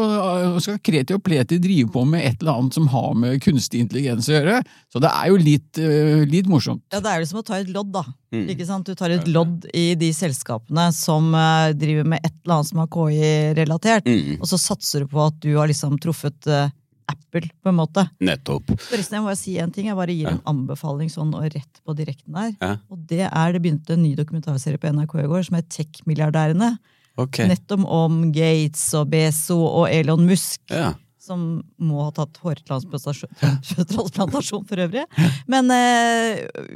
Skal 0.64 0.80
Kreti 0.82 1.14
og 1.14 1.22
Pleti 1.22 1.60
drive 1.62 1.92
på 1.92 2.02
med 2.08 2.24
et 2.26 2.40
eller 2.42 2.56
annet 2.58 2.74
som 2.80 2.88
har 2.90 3.12
med 3.14 3.36
kunstig 3.44 3.84
intelligens 3.84 4.26
å 4.32 4.34
gjøre? 4.38 4.56
Så 4.90 4.98
det 5.04 5.12
er 5.12 5.28
jo 5.30 5.36
litt, 5.38 5.78
eh, 5.78 6.24
litt 6.26 6.48
morsomt. 6.50 6.82
Ja, 6.92 6.98
Det 7.04 7.12
er 7.12 7.20
jo 7.20 7.26
som 7.30 7.38
å 7.42 7.44
ta 7.46 7.60
et 7.60 7.68
lodd, 7.70 7.92
da. 7.92 8.02
Mm. 8.34 8.46
Ikke 8.50 8.66
sant? 8.66 8.86
Du 8.86 8.94
tar 8.94 9.10
et 9.10 9.26
lodd 9.26 9.66
i 9.74 9.94
de 9.98 10.10
selskapene 10.14 10.88
som 10.94 11.32
eh, 11.34 11.72
driver 11.78 12.06
med 12.06 12.20
et 12.24 12.32
eller 12.44 12.56
annet 12.60 12.68
som 12.72 12.82
er 12.82 12.86
KI-relatert, 13.10 14.06
Mm, 14.06 14.38
og 14.40 14.46
så 14.48 14.58
satser 14.58 15.04
du 15.04 15.10
på 15.10 15.22
at 15.26 15.40
du 15.42 15.52
har 15.56 15.68
liksom 15.70 15.98
truffet 16.00 16.46
eh, 16.46 16.70
Apple, 17.10 17.48
på 17.62 17.68
en 17.72 17.74
måte. 17.80 18.04
nettopp. 18.22 18.70
Forresten, 18.86 19.16
jeg 19.18 19.24
må 19.24 19.34
si 19.36 19.56
en 19.58 19.72
ting. 19.74 19.88
Jeg 19.90 19.96
bare 19.98 20.14
gir 20.14 20.28
en 20.30 20.40
anbefaling 20.46 21.10
sånn 21.10 21.32
og 21.34 21.42
rett 21.50 21.80
på 21.84 21.94
direkten 21.98 22.32
der. 22.36 22.52
Ja. 22.62 22.76
Og 22.88 22.98
det 23.10 23.24
er 23.26 23.52
det 23.52 23.62
begynte 23.64 23.96
en 23.96 24.04
ny 24.04 24.14
dokumentarserie 24.14 24.78
på 24.78 24.92
NRK 24.94 25.16
i 25.24 25.26
går 25.26 25.42
som 25.48 25.58
er 25.58 25.66
Tech-milliardærene. 25.66 26.78
Okay. 27.18 27.48
Nettopp 27.50 27.82
om 27.90 28.20
Gates 28.32 28.84
og 28.94 29.10
Bezo 29.10 29.58
og 29.66 29.88
Elon 29.90 30.22
Musk. 30.28 30.60
Ja. 30.70 30.92
Som 31.30 31.40
må 31.78 32.02
ha 32.02 32.10
tatt 32.14 32.38
hårtransplantasjon 32.42 34.64
for 34.70 34.76
øvrig. 34.84 35.04
Men 35.50 35.64
uh, 35.70 36.32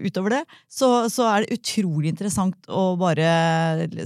utover 0.06 0.30
det 0.38 0.44
så, 0.70 0.88
så 1.12 1.22
er 1.32 1.36
det 1.42 1.54
utrolig 1.58 2.08
interessant 2.14 2.58
å 2.70 2.96
bare 3.00 3.28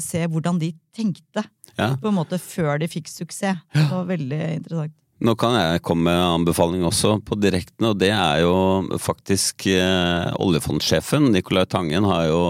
se 0.02 0.21
hvordan 0.25 0.57
de 0.62 0.71
tenkte. 0.97 1.43
Ja. 1.76 1.88
På 2.00 2.07
en 2.11 2.19
måte 2.19 2.37
før 2.43 2.73
de 2.81 2.87
fikk 2.90 3.09
suksess. 3.12 3.57
Det 3.75 3.93
var 3.93 4.05
veldig 4.09 4.43
interessant. 4.57 4.95
Nå 5.19 5.33
kan 5.35 5.57
jeg 5.59 5.83
komme 5.83 6.12
med 6.12 6.38
anbefaling 6.38 6.85
også 6.87 7.17
på 7.26 7.35
direkten, 7.43 7.88
og 7.90 7.99
det 7.99 8.12
er 8.14 8.45
jo 8.45 8.55
faktisk 9.02 9.67
eh, 9.73 10.28
oljefondsjefen 10.38 11.33
Nicolai 11.35 11.64
Tangen 11.67 12.07
har 12.07 12.28
jo 12.28 12.43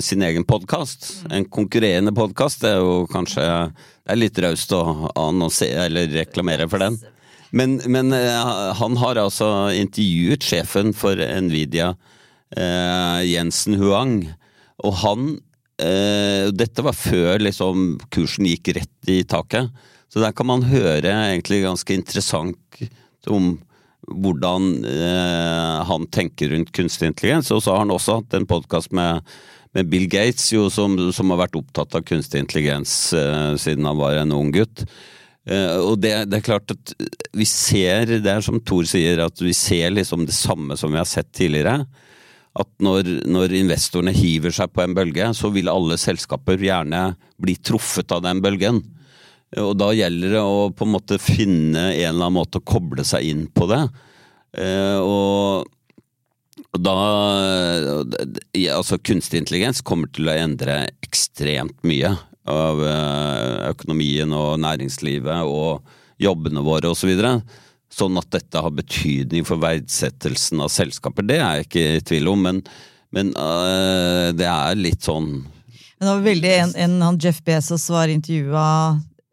sin 0.00 0.22
egen 0.22 0.44
podkast. 0.44 1.24
En 1.30 1.46
konkurrerende 1.48 2.12
podkast. 2.12 2.64
Er 2.68 2.80
jo 2.82 3.06
kanskje 3.10 3.44
det 3.44 4.12
er 4.12 4.20
litt 4.20 4.40
raust 4.42 4.72
å 4.76 4.82
annonsere 5.18 5.86
eller 5.88 6.10
reklamere 6.12 6.68
for 6.70 6.82
den. 6.82 6.98
Men, 7.50 7.80
men 7.90 8.12
eh, 8.14 8.72
han 8.78 8.98
har 9.00 9.18
altså 9.18 9.70
intervjuet 9.74 10.44
sjefen 10.46 10.92
for 10.94 11.18
Nvidia, 11.18 11.94
eh, 12.56 13.22
Jensen 13.26 13.78
Huang, 13.80 14.20
og 14.86 14.94
han 15.02 15.24
eh, 15.82 16.50
Dette 16.54 16.84
var 16.86 16.94
før 16.94 17.42
liksom 17.42 17.96
kursen 18.14 18.46
gikk 18.52 18.74
rett 18.78 19.10
i 19.10 19.22
taket. 19.26 19.72
Så 20.10 20.22
der 20.22 20.34
kan 20.34 20.48
man 20.50 20.66
høre 20.66 21.10
egentlig 21.10 21.64
ganske 21.64 21.94
interessant 21.94 22.80
om 23.30 23.56
hvordan 24.10 24.84
eh, 24.84 25.76
han 25.86 26.06
tenker 26.10 26.50
rundt 26.54 26.72
kunstig 26.74 27.10
intelligens. 27.10 27.50
Og 27.54 27.62
så 27.62 27.74
har 27.74 27.84
han 27.84 27.94
også 27.94 28.20
hatt 28.20 28.34
en 28.34 28.48
podkast 28.50 28.94
med, 28.96 29.22
med 29.76 29.88
Bill 29.90 30.08
Gates, 30.10 30.50
jo, 30.52 30.66
som, 30.72 30.96
som 31.14 31.30
har 31.32 31.44
vært 31.44 31.58
opptatt 31.60 31.94
av 31.94 32.04
kunstig 32.06 32.42
intelligens 32.42 33.12
eh, 33.14 33.54
siden 33.60 33.86
han 33.86 33.98
var 34.00 34.18
en 34.18 34.34
ung 34.34 34.50
gutt. 34.54 34.84
Eh, 35.48 35.76
og 35.78 36.00
det, 36.02 36.12
det 36.30 36.40
er 36.40 36.46
klart 36.46 36.74
at 36.74 36.94
vi 37.36 37.46
ser, 37.48 38.18
det 38.20 38.32
er 38.32 38.44
som 38.44 38.60
Thor 38.60 38.88
sier, 38.88 39.22
at 39.24 39.40
vi 39.42 39.54
ser 39.56 39.94
liksom 39.94 40.26
det 40.28 40.36
samme 40.36 40.76
som 40.78 40.92
vi 40.92 41.00
har 41.00 41.08
sett 41.08 41.30
tidligere. 41.36 41.84
At 42.58 42.70
når, 42.82 43.06
når 43.30 43.54
investorene 43.60 44.14
hiver 44.14 44.54
seg 44.54 44.72
på 44.74 44.82
en 44.82 44.94
bølge, 44.96 45.30
så 45.38 45.52
vil 45.54 45.70
alle 45.70 45.98
selskaper 46.00 46.58
gjerne 46.58 47.12
bli 47.40 47.54
truffet 47.62 48.10
av 48.10 48.24
den 48.26 48.42
bølgen. 48.42 48.82
Og 49.58 49.74
da 49.78 49.90
gjelder 49.94 50.34
det 50.36 50.42
å 50.46 50.70
på 50.74 50.86
en 50.86 50.94
måte 50.94 51.18
finne 51.22 51.90
en 51.90 51.94
eller 51.94 52.26
annen 52.26 52.38
måte 52.38 52.60
å 52.60 52.66
koble 52.66 53.06
seg 53.06 53.30
inn 53.30 53.46
på 53.54 53.70
det. 53.70 53.84
Eh, 54.58 54.98
og 54.98 55.70
og 56.70 56.82
da 56.84 56.96
Altså, 58.76 58.98
kunstig 59.02 59.40
intelligens 59.42 59.80
kommer 59.82 60.10
til 60.14 60.30
å 60.30 60.36
endre 60.36 60.84
ekstremt 61.04 61.76
mye 61.86 62.12
av 62.50 62.82
eh, 62.84 63.70
økonomien 63.70 64.30
og 64.34 64.60
næringslivet 64.62 65.46
og 65.46 65.82
jobbene 66.20 66.62
våre 66.64 66.90
osv. 66.92 67.10
Så 67.10 68.04
sånn 68.04 68.18
at 68.20 68.30
dette 68.32 68.62
har 68.62 68.74
betydning 68.74 69.46
for 69.46 69.60
verdsettelsen 69.62 70.62
av 70.62 70.70
selskaper, 70.72 71.26
det 71.26 71.40
er 71.40 71.60
jeg 71.60 71.68
ikke 71.68 71.86
i 71.96 72.02
tvil 72.12 72.30
om, 72.30 72.44
men, 72.46 72.60
men 73.14 73.32
uh, 73.34 74.30
det 74.36 74.46
er 74.46 74.78
litt 74.78 75.02
sånn 75.02 75.40
Men 75.98 76.06
det 76.06 76.12
var 76.12 76.26
veldig 76.28 76.52
en, 76.54 76.74
en 76.86 76.94
han 77.08 77.18
Jeff 77.20 77.40
Bezos 77.46 77.88
var 77.90 78.12
intervjua 78.12 78.66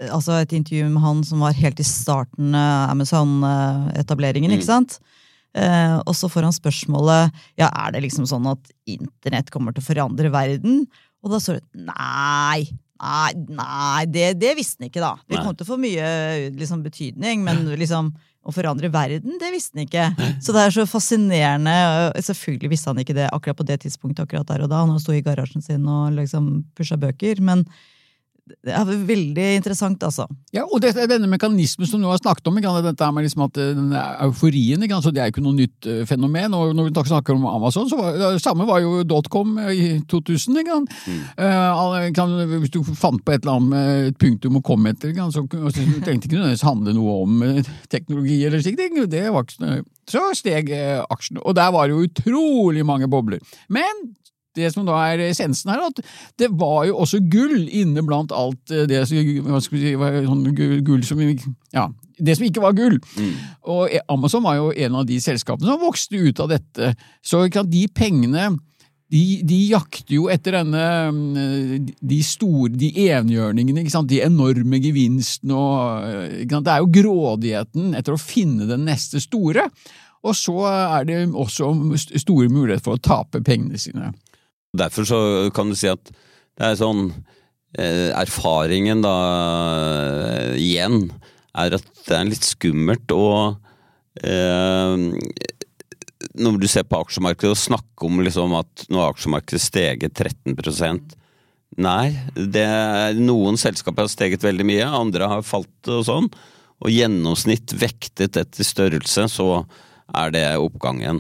Altså 0.10 0.40
et 0.42 0.54
intervju 0.58 0.90
med 0.94 1.02
han 1.02 1.22
som 1.26 1.42
var 1.46 1.56
helt 1.58 1.80
i 1.82 1.86
starten 1.86 2.54
av 2.58 2.92
Amazon-etableringen, 2.94 4.52
ikke 4.54 4.68
sant? 4.68 5.00
Eh, 5.56 5.96
og 6.04 6.16
så 6.18 6.30
får 6.32 6.48
han 6.50 6.56
spørsmålet 6.56 7.38
ja, 7.60 7.70
er 7.70 7.96
det 7.96 8.04
liksom 8.06 8.28
sånn 8.30 8.50
at 8.52 8.74
internett 8.90 9.52
kommer 9.54 9.76
til 9.76 9.86
å 9.86 9.88
forandre 9.88 10.32
verden. 10.34 10.84
Og 11.24 11.34
da 11.34 11.42
står 11.42 11.60
det 11.60 11.88
nei, 11.88 12.68
nei, 13.02 13.32
nei, 13.58 14.06
det, 14.12 14.32
det 14.42 14.56
visste 14.60 14.84
han 14.84 14.92
ikke, 14.92 15.04
da. 15.04 15.16
Det 15.28 15.42
kom 15.42 15.56
til 15.56 15.68
å 15.68 15.72
få 15.72 15.80
mye 15.82 16.08
liksom, 16.56 16.84
betydning, 16.86 17.46
men 17.46 17.66
liksom 17.80 18.14
å 18.48 18.54
forandre 18.56 18.88
verden, 18.94 19.36
det 19.42 19.50
visste 19.52 19.76
han 19.76 19.84
ikke. 19.84 20.06
Så 20.44 20.54
det 20.56 20.62
er 20.64 20.72
så 20.72 20.86
fascinerende. 20.88 21.74
Selvfølgelig 22.24 22.72
visste 22.72 22.94
han 22.94 23.02
ikke 23.04 23.18
det 23.18 23.28
akkurat 23.36 23.60
på 23.60 23.68
det 23.68 23.82
tidspunktet, 23.84 24.24
akkurat 24.24 24.48
der 24.48 24.64
og 24.64 24.72
da. 24.72 24.86
Han 24.86 25.02
sto 25.04 25.16
i 25.16 25.24
garasjen 25.26 25.66
sin 25.66 25.84
og 25.92 26.16
liksom 26.16 26.62
pusha 26.78 26.96
bøker. 27.02 27.42
Men 27.44 27.66
det 28.48 28.74
er 28.74 28.90
veldig 29.08 29.46
interessant, 29.58 30.04
altså. 30.04 30.26
Ja, 30.56 30.64
og 30.66 30.82
det, 30.84 30.94
denne 31.10 31.30
mekanismen 31.30 31.88
som 31.90 32.02
du 32.02 32.08
har 32.10 32.20
snakket 32.22 32.48
om, 32.50 32.58
dette 32.58 33.04
er 33.06 33.14
med 33.16 33.26
liksom 33.28 33.44
at 33.46 33.60
eh, 33.62 33.74
denne 33.78 34.04
euforien, 34.28 34.84
så 35.04 35.12
det 35.14 35.22
er 35.24 35.32
ikke 35.34 35.44
noe 35.46 35.58
nytt 35.58 35.88
eh, 35.90 36.04
fenomen. 36.10 36.56
og 36.58 36.74
Når 36.78 36.90
vi 36.90 37.06
snakker 37.12 37.36
om 37.36 37.46
Amazon, 37.50 37.90
så 37.92 38.00
var 38.00 38.18
det 38.18 38.42
samme 38.44 38.68
var 38.68 38.82
jo 38.84 39.04
dotcom 39.08 39.58
i 39.72 40.00
2000. 40.10 40.58
ikke 40.64 40.78
sant? 40.80 40.96
Eh, 41.38 41.70
alle- 41.72 42.08
ikke 42.08 42.28
hvis 42.64 42.74
du 42.74 42.82
fant 42.88 43.24
på 43.26 43.34
et 43.36 43.44
eller 43.44 43.58
annet 43.58 43.70
med 43.70 44.08
et 44.14 44.18
punktum 44.22 44.58
å 44.60 44.64
komme 44.66 44.94
etter, 44.96 45.14
så, 45.32 45.44
så 45.46 45.88
trengte 46.06 46.28
ikke 46.28 46.38
nødvendigvis 46.40 46.66
handle 46.68 46.96
noe 46.98 47.20
om 47.24 47.44
eh, 47.44 47.62
teknologi 47.92 48.42
eller 48.48 48.64
slike 48.64 48.78
ting. 48.82 49.04
Det 49.12 49.28
var 49.34 49.46
ikke 49.48 49.84
så 50.08 50.24
steg 50.38 50.72
aksjen. 50.72 51.04
aksjene, 51.18 51.42
og 51.44 51.56
der 51.58 51.72
var 51.74 51.88
det 51.88 51.96
jo 51.98 52.06
utrolig 52.08 52.86
mange 52.86 53.08
bobler. 53.12 53.40
Men 53.70 54.08
det 54.58 54.72
som 54.74 54.86
da 54.88 54.98
er 55.14 55.24
essensen 55.30 55.72
her, 55.74 55.86
at 55.88 56.02
det 56.42 56.50
var 56.58 56.84
jo 56.90 56.98
også 57.06 57.22
gull 57.32 57.64
inne 57.70 58.04
blant 58.08 58.34
alt 58.36 58.74
eh, 58.74 58.86
det 58.90 59.06
si, 59.10 59.22
sånn 59.46 60.46
gu- 60.58 60.82
gull 60.88 61.06
som 61.08 61.22
Ja, 61.24 61.88
det 62.18 62.38
som 62.40 62.48
ikke 62.48 62.64
var 62.64 62.74
gull. 62.78 62.98
Og 63.70 63.94
Amazon 64.10 64.44
var 64.46 64.58
jo 64.58 64.72
en 64.74 64.96
av 64.98 65.06
de 65.10 65.20
selskapene 65.22 65.70
som 65.70 65.82
vokste 65.84 66.18
ut 66.18 66.40
av 66.42 66.50
dette. 66.56 66.96
Så 67.22 67.46
de 67.70 67.84
pengene 67.94 68.56
de, 69.08 69.22
de 69.48 69.58
jakter 69.70 70.18
jo 70.18 70.26
etter 70.34 70.58
denne 70.58 70.82
mm, 71.16 71.86
de 72.10 72.18
store, 72.28 72.74
de 72.76 72.90
enhjørningene, 73.06 73.86
de 74.10 74.18
enorme 74.26 74.82
gevinstene 74.84 75.56
og 75.56 76.10
eh? 76.10 76.42
Det 76.44 76.74
er 76.74 76.82
jo 76.84 76.90
grådigheten 76.98 77.94
etter 77.96 78.18
å 78.18 78.20
finne 78.20 78.68
den 78.68 78.84
neste 78.90 79.22
store. 79.24 79.70
Og 80.28 80.36
så 80.36 80.58
er 80.68 81.06
det 81.08 81.22
også 81.30 81.70
store 82.20 82.50
muligheter 82.52 82.84
for 82.84 82.98
å 82.98 83.04
tape 83.06 83.40
pengene 83.48 83.80
sine. 83.80 84.10
Derfor 84.76 85.08
så 85.08 85.20
kan 85.56 85.72
du 85.72 85.78
si 85.78 85.90
at 85.92 86.12
det 86.58 86.72
er 86.72 86.80
sånn 86.80 87.12
eh, 87.78 88.10
Erfaringen 88.18 89.04
da 89.06 89.16
eh, 89.78 90.58
igjen 90.60 91.08
er 91.58 91.78
at 91.78 91.88
det 92.08 92.18
er 92.18 92.30
litt 92.30 92.48
skummelt 92.48 93.14
å 93.14 93.28
eh, 94.24 94.96
Når 96.38 96.60
du 96.62 96.68
ser 96.70 96.88
på 96.88 97.00
aksjemarkedet 97.04 97.54
og 97.54 97.62
snakker 97.62 98.10
om 98.10 98.22
liksom 98.26 98.58
at 98.58 98.88
nå 98.92 99.02
har 99.02 99.16
aksjemarkedet 99.16 99.64
steget 99.64 100.18
13% 100.18 101.18
Nei, 101.78 102.16
er, 102.58 103.18
noen 103.20 103.58
selskaper 103.60 104.08
har 104.08 104.10
steget 104.10 104.42
veldig 104.42 104.66
mye, 104.66 104.86
andre 104.88 105.28
har 105.30 105.44
falt 105.46 105.90
og 105.94 106.06
sånn. 106.08 106.30
Og 106.82 106.90
gjennomsnitt 106.90 107.76
vektet 107.78 108.40
etter 108.40 108.66
størrelse, 108.66 109.28
så 109.30 109.50
er 110.16 110.34
det 110.34 110.46
oppgangen. 110.58 111.20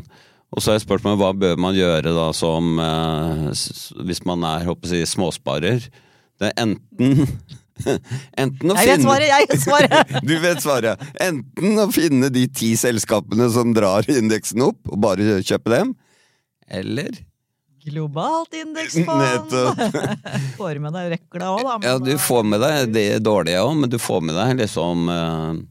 Og 0.58 0.64
så 0.66 0.74
er 0.74 0.82
spørsmålet 0.82 1.22
hva 1.22 1.32
bør 1.38 1.60
man 1.62 1.78
gjøre 1.78 2.16
da 2.16 2.32
som 2.34 2.80
eh, 2.82 3.48
hvis 4.10 4.24
man 4.26 4.42
er 4.50 4.66
håper 4.66 4.96
jeg, 4.98 5.10
småsparer? 5.12 5.86
Det 6.42 6.50
er 6.50 6.56
enten 6.66 7.28
Enten 8.42 8.74
å 8.74 8.74
Jeg 8.74 8.90
vet 8.90 8.96
finne 8.98 9.06
svaret! 9.06 9.30
Jeg 9.30 9.46
vet 9.52 9.62
svaret! 9.62 10.14
Du 10.32 10.34
vet 10.42 10.64
svaret. 10.64 11.04
Enten 11.22 11.78
å 11.78 11.86
finne 11.94 12.32
de 12.34 12.48
ti 12.50 12.72
selskapene 12.80 13.52
som 13.54 13.70
drar 13.78 14.08
indeksen 14.10 14.66
opp, 14.66 14.82
og 14.90 14.98
bare 15.06 15.38
kjøpe 15.46 15.76
dem. 15.76 15.94
Eller 16.66 17.22
Globalt 17.88 18.58
indeksfond! 18.58 19.54
Får 20.58 20.82
med 20.84 20.98
deg 20.98 21.14
røkla 21.14 21.52
òg, 21.54 21.62
da. 21.70 21.76
Ja, 21.86 21.94
du 22.02 22.18
får 22.20 22.50
med 22.50 22.60
deg 22.66 22.90
det 22.98 23.06
dårlige 23.24 23.62
òg, 23.64 23.78
men 23.80 23.94
du 23.94 23.96
får 24.02 24.26
med 24.28 24.36
deg 24.36 24.58
liksom 24.66 25.06
eh, 25.14 25.62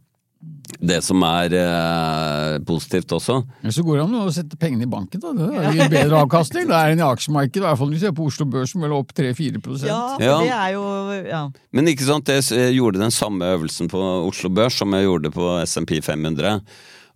det 0.80 0.98
som 1.04 1.22
er 1.24 1.54
eh, 1.56 2.56
positivt 2.66 3.12
også. 3.16 3.38
Men 3.64 3.74
så 3.74 3.84
går 3.86 3.98
det 3.98 4.04
an 4.06 4.16
å 4.20 4.32
sette 4.34 4.58
pengene 4.60 4.84
i 4.84 4.90
banken, 4.90 5.22
da. 5.22 5.32
Det 5.36 5.74
gir 5.76 5.92
bedre 5.92 6.22
avkastning. 6.24 6.66
Det 6.68 6.76
er 6.78 6.92
en 6.94 7.02
i 7.02 7.06
aksjemarkedet, 7.06 7.62
i 7.62 7.66
hvert 7.66 7.80
fall 7.80 7.92
hvis 7.92 8.02
du 8.02 8.06
ser 8.08 8.16
på 8.16 8.26
Oslo 8.28 8.48
Børs 8.52 8.74
som 8.74 8.84
vel 8.84 8.92
er 8.92 8.98
opp 8.98 9.14
3-4 9.16 9.62
Ja, 9.86 10.00
Ja. 10.20 10.36
det 10.42 10.52
er 10.52 10.74
jo 10.74 10.84
ja. 11.26 11.42
Men 11.72 11.88
ikke 11.92 12.08
sant, 12.08 12.28
jeg 12.28 12.44
jeg 12.56 12.76
gjorde 12.76 13.00
den 13.00 13.14
samme 13.14 13.44
øvelsen 13.56 13.88
på 13.90 14.00
Oslo 14.28 14.50
Børs 14.52 14.76
som 14.78 14.92
jeg 14.96 15.06
gjorde 15.08 15.32
på 15.34 15.48
SMP 15.66 16.00
500. 16.04 16.60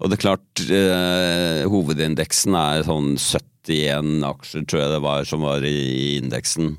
Og 0.01 0.09
det 0.09 0.17
er 0.17 0.23
klart, 0.25 0.63
eh, 0.73 1.67
hovedindeksen 1.69 2.55
er 2.57 2.87
sånn 2.87 3.17
71 3.21 4.25
aksjer, 4.25 4.65
tror 4.65 4.81
jeg 4.81 4.95
det 4.95 5.03
var, 5.05 5.25
som 5.29 5.45
var 5.45 5.61
i, 5.69 5.75
i 5.77 6.19
indeksen. 6.23 6.79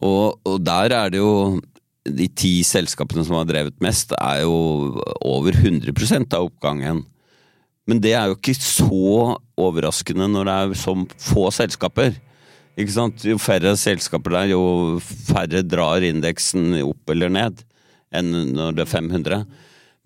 Og, 0.00 0.40
og 0.48 0.56
der 0.64 0.94
er 0.96 1.12
det 1.12 1.20
jo 1.20 1.60
De 2.04 2.28
ti 2.28 2.58
selskapene 2.66 3.24
som 3.24 3.38
har 3.38 3.48
drevet 3.48 3.76
mest, 3.84 4.12
er 4.18 4.42
jo 4.44 5.00
over 5.24 5.56
100 5.56 6.28
av 6.36 6.50
oppgangen. 6.50 7.04
Men 7.88 8.00
det 8.00 8.14
er 8.16 8.30
jo 8.30 8.38
ikke 8.38 8.56
så 8.56 9.36
overraskende 9.60 10.28
når 10.32 10.48
det 10.48 10.54
er 10.54 10.78
så 10.80 10.94
få 11.20 11.48
selskaper. 11.52 12.16
Ikke 12.80 12.94
sant? 12.94 13.24
Jo 13.24 13.38
færre 13.38 13.74
selskaper 13.78 14.34
der, 14.38 14.54
jo 14.54 14.62
færre 15.00 15.62
drar 15.62 16.04
indeksen 16.04 16.74
opp 16.82 17.12
eller 17.14 17.32
ned 17.32 17.62
enn 18.14 18.30
når 18.54 18.76
det 18.76 18.84
er 18.84 18.90
500. 18.90 19.44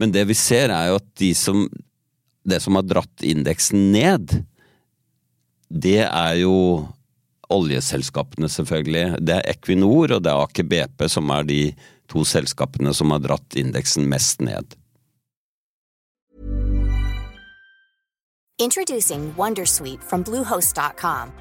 Men 0.00 0.12
det 0.14 0.24
vi 0.30 0.36
ser, 0.38 0.72
er 0.72 0.90
jo 0.90 0.98
at 1.00 1.08
de 1.20 1.32
som, 1.36 1.64
det 2.46 2.60
som 2.64 2.78
har 2.78 2.86
dratt 2.86 3.24
indeksen 3.26 3.90
ned, 3.92 4.38
det 5.68 6.00
er 6.06 6.38
jo 6.40 6.54
oljeselskapene, 7.50 8.48
selvfølgelig. 8.48 9.18
Det 9.20 9.38
er 9.38 9.48
Equinor 9.52 10.16
og 10.16 10.24
det 10.24 10.32
er 10.32 10.42
Aker 10.42 10.68
BP 10.68 11.08
som 11.08 11.30
er 11.34 11.48
de 11.48 11.62
to 12.08 12.24
selskapene 12.24 12.94
som 12.94 13.12
har 13.14 13.24
dratt 13.24 13.56
indeksen 13.56 14.08
mest 14.08 14.40
ned. 14.40 14.76
Introducing 18.60 19.32
Wondersuite 19.36 20.02
from 20.02 20.24
Bluehost.com. 20.24 21.32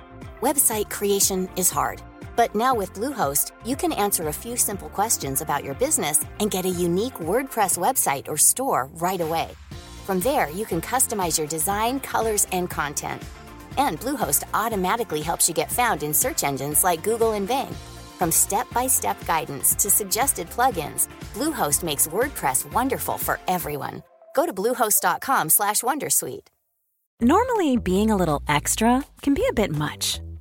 Website 0.42 0.88
creation 0.92 1.50
is 1.58 1.72
hard, 1.72 2.04
but 2.36 2.54
now 2.54 2.76
with 2.76 2.94
Bluehost, 2.94 3.54
you 3.66 3.76
can 3.76 3.92
answer 3.92 4.28
a 4.28 4.34
few 4.34 4.56
simple 4.56 4.90
questions 4.90 5.42
about 5.42 5.64
your 5.64 5.74
business 5.74 6.24
and 6.40 6.52
get 6.52 6.66
a 6.66 6.70
unique 6.70 7.16
WordPress 7.16 7.76
website 7.80 8.28
or 8.28 8.38
store 8.38 8.88
right 9.02 9.20
away. 9.20 9.50
From 10.06 10.20
there, 10.20 10.52
you 10.52 10.66
can 10.66 10.80
customize 10.80 11.40
your 11.40 11.48
design, 11.48 12.00
colors, 12.00 12.46
and 12.52 12.70
content. 12.70 13.24
And 13.77 14.00
Bluehost 14.00 14.43
automatically 14.53 15.22
helps 15.22 15.48
you 15.48 15.55
get 15.55 15.72
found 15.72 16.03
in 16.03 16.13
search 16.13 16.43
engines 16.43 16.84
like 16.84 17.03
Google 17.03 17.34
and 17.34 17.48
Bing. 17.48 17.74
From 18.17 18.31
step-by-step 18.31 19.25
guidance 19.25 19.75
to 19.75 19.89
suggested 19.89 20.50
plugins, 20.50 21.07
Bluehost 21.34 21.84
makes 21.84 22.07
WordPress 22.07 22.72
wonderful 22.74 23.17
for 23.17 23.39
everyone. 23.48 24.03
Go 24.36 24.46
to 24.46 24.53
bluehost.com/wondersuite. 24.53 26.48
Normally, 27.19 27.77
being 27.77 28.12
a 28.12 28.15
little 28.15 28.43
extra 28.48 29.03
can 29.24 29.34
be 29.34 29.43
a 29.50 29.53
bit 29.53 29.72
much, 29.72 30.22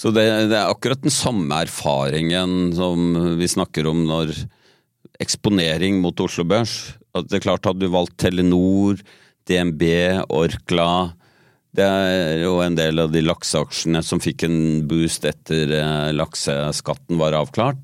Så 0.00 0.08
det, 0.16 0.24
det 0.48 0.56
er 0.56 0.70
akkurat 0.70 1.02
den 1.04 1.12
samme 1.12 1.58
erfaringen 1.66 2.70
som 2.76 3.12
vi 3.36 3.48
snakker 3.50 3.88
om 3.90 4.06
når 4.08 4.32
eksponering 5.20 5.98
mot 6.00 6.16
Oslo 6.24 6.46
Børs. 6.48 6.94
At 7.12 7.28
det 7.28 7.40
er 7.40 7.44
klart 7.44 7.66
Hadde 7.68 7.84
du 7.84 7.92
valgt 7.92 8.16
Telenor, 8.22 9.00
DNB, 9.50 9.82
Orkla 10.30 11.12
Det 11.76 11.84
er 11.84 12.44
jo 12.44 12.60
en 12.64 12.78
del 12.78 13.02
av 13.02 13.12
de 13.12 13.22
lakseaksjene 13.26 14.00
som 14.06 14.22
fikk 14.22 14.46
en 14.46 14.86
boost 14.88 15.26
etter 15.28 15.74
eh, 15.76 16.10
lakseskatten 16.16 17.20
var 17.20 17.36
avklart. 17.36 17.82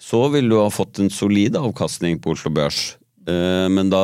Så 0.00 0.24
ville 0.32 0.48
du 0.48 0.58
ha 0.62 0.70
fått 0.72 1.02
en 1.02 1.12
solid 1.12 1.58
avkastning 1.60 2.22
på 2.22 2.32
Oslo 2.32 2.54
Børs. 2.56 2.94
Eh, 3.28 3.68
Men 3.68 3.92
da, 3.92 4.02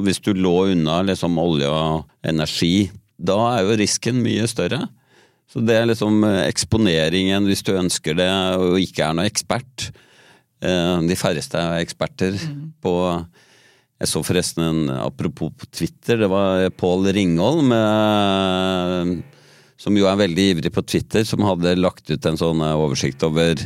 hvis 0.00 0.22
du 0.24 0.32
lå 0.32 0.72
unna 0.72 1.02
liksom 1.04 1.36
olje 1.42 1.68
og 1.68 2.06
energi, 2.24 2.88
da 3.18 3.36
er 3.52 3.66
jo 3.66 3.82
risken 3.84 4.24
mye 4.24 4.48
større. 4.48 4.86
Så 5.52 5.62
det 5.62 5.76
er 5.78 5.86
liksom 5.88 6.24
eh, 6.26 6.44
eksponeringen, 6.50 7.46
hvis 7.48 7.64
du 7.66 7.72
ønsker 7.76 8.18
det 8.18 8.30
og 8.58 8.78
ikke 8.82 9.06
er 9.06 9.16
noe 9.16 9.28
ekspert. 9.30 9.90
Eh, 10.64 10.96
De 11.06 11.18
færreste 11.18 11.60
er 11.60 11.84
eksperter 11.84 12.38
på 12.82 12.94
Jeg 13.96 14.10
så 14.10 14.20
forresten 14.26 14.64
en 14.66 14.90
apropos 14.98 15.54
på 15.56 15.68
Twitter, 15.72 16.18
det 16.20 16.28
var 16.28 16.66
Pål 16.76 17.06
Ringholm, 17.16 17.70
som 19.80 19.96
jo 19.96 20.04
er 20.08 20.18
veldig 20.20 20.44
ivrig 20.52 20.72
på 20.72 20.84
Twitter, 20.84 21.24
som 21.24 21.44
hadde 21.46 21.72
lagt 21.78 22.10
ut 22.10 22.28
en 22.28 22.36
sånn 22.36 22.60
eh, 22.60 22.76
oversikt 22.76 23.24
over 23.24 23.60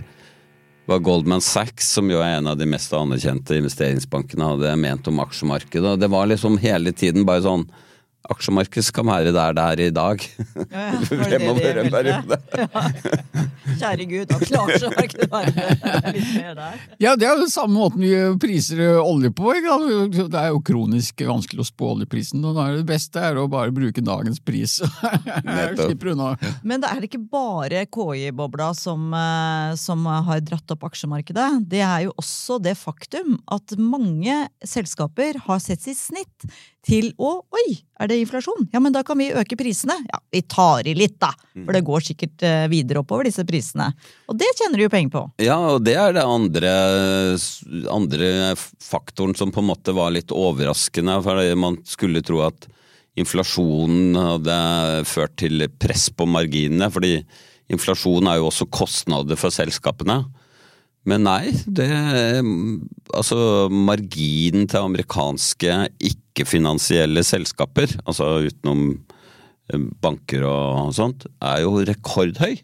hva 0.91 0.99
Goldman 1.03 1.43
Sachs, 1.43 1.87
som 1.95 2.09
jo 2.11 2.19
er 2.23 2.39
en 2.39 2.51
av 2.51 2.57
de 2.59 2.67
mest 2.67 2.95
anerkjente 2.95 3.59
investeringsbankene, 3.59 4.49
hadde 4.55 4.79
ment 4.81 5.11
om 5.11 5.21
aksjemarkedet. 5.23 5.99
Det 6.03 6.09
var 6.11 6.27
liksom 6.31 6.59
hele 6.63 6.91
tiden 6.95 7.27
bare 7.27 7.45
sånn 7.45 7.67
Aksjemarkedet 8.29 8.85
skal 8.85 9.07
være 9.09 9.33
der 9.33 9.55
det 9.57 9.63
er 9.65 9.81
i 9.87 9.91
dag. 9.95 10.25
Ja, 10.71 10.83
ja, 10.85 10.99
var 11.09 11.17
det 11.17 11.17
det 11.17 11.25
Fremover 11.25 11.75
de 11.75 11.81
en 11.81 11.93
periode. 11.95 12.37
Kjære 13.81 14.07
Gud, 14.11 14.29
da 14.29 14.39
ikke 15.07 15.25
å 15.25 15.31
være 15.33 16.13
litt 16.13 16.33
mer 16.35 16.55
der. 16.59 16.83
Ja, 17.01 17.15
det 17.17 17.27
er 17.27 17.33
jo 17.33 17.45
den 17.47 17.53
samme 17.53 17.79
måten 17.79 18.05
vi 18.05 18.13
priser 18.43 18.83
olje 19.01 19.31
på. 19.33 19.55
Ikke? 19.57 20.27
Det 20.31 20.41
er 20.41 20.51
jo 20.53 20.61
kronisk 20.65 21.25
vanskelig 21.27 21.65
å 21.65 21.69
spå 21.71 21.93
oljeprisen, 21.95 22.45
og 22.45 22.59
da 22.59 22.69
er 22.69 22.81
det 22.81 22.89
beste 22.91 23.23
er 23.25 23.41
å 23.41 23.47
bare 23.51 23.73
bruke 23.75 24.05
dagens 24.05 24.43
pris. 24.45 24.79
Slipper 25.81 26.13
unna. 26.15 26.35
Men 26.67 26.85
det 26.85 26.93
er 26.93 27.09
ikke 27.09 27.23
bare 27.33 27.87
KI-bobla 27.89 28.73
som, 28.77 29.09
eh, 29.17 29.73
som 29.81 30.05
har 30.29 30.45
dratt 30.45 30.77
opp 30.77 30.85
aksjemarkedet. 30.91 31.49
Det 31.71 31.83
er 31.87 32.09
jo 32.09 32.15
også 32.21 32.61
det 32.63 32.77
faktum 32.79 33.39
at 33.51 33.77
mange 33.81 34.43
selskaper 34.67 35.41
har 35.47 35.63
sett 35.65 35.89
sitt 35.89 35.99
snitt 36.01 36.51
til 36.87 37.11
å 37.21 37.31
Oi, 37.51 37.75
er 38.01 38.09
det 38.09 38.21
inflasjon? 38.23 38.69
Ja, 38.73 38.81
men 38.83 38.95
da 38.95 39.03
kan 39.07 39.19
vi 39.21 39.29
øke 39.37 39.57
prisene. 39.59 39.97
Ja, 40.09 40.21
vi 40.33 40.41
tar 40.49 40.87
i 40.89 40.95
litt, 40.97 41.19
da. 41.21 41.33
For 41.53 41.77
det 41.77 41.83
går 41.87 42.05
sikkert 42.07 42.45
eh, 42.47 42.65
videre 42.73 43.03
oppover, 43.03 43.29
disse 43.29 43.45
prisene. 43.49 43.91
Og 44.31 44.39
det 44.41 44.49
tjener 44.57 44.81
du 44.81 44.87
jo 44.87 44.93
penger 44.93 45.13
på. 45.13 45.23
Ja, 45.45 45.59
og 45.75 45.85
det 45.85 45.97
er 46.01 46.15
det 46.17 46.25
andre, 46.25 46.73
andre 47.93 48.31
faktoren 48.57 49.37
som 49.37 49.53
på 49.53 49.61
en 49.61 49.69
måte 49.73 49.95
var 49.97 50.15
litt 50.15 50.33
overraskende. 50.33 51.19
For 51.27 51.43
man 51.61 51.81
skulle 51.89 52.25
tro 52.25 52.41
at 52.47 52.69
inflasjonen 53.21 54.17
hadde 54.17 54.59
ført 55.11 55.37
til 55.43 55.67
press 55.83 56.09
på 56.15 56.29
marginene. 56.31 56.89
Fordi 56.93 57.19
inflasjon 57.71 58.31
er 58.31 58.41
jo 58.41 58.49
også 58.49 58.71
kostnader 58.73 59.39
for 59.41 59.53
selskapene. 59.55 60.23
Men 61.09 61.25
nei, 61.25 61.53
det 61.65 61.89
Altså, 63.11 63.69
marginen 63.73 64.69
til 64.71 64.85
amerikanske 64.85 65.77
ikke-finansielle 66.11 67.25
selskaper, 67.27 67.97
altså 68.05 68.29
utenom 68.47 68.85
eh, 69.73 69.87
banker 70.03 70.45
og 70.47 70.93
sånt, 70.95 71.27
er 71.43 71.65
jo 71.65 71.81
rekordhøy. 71.89 72.61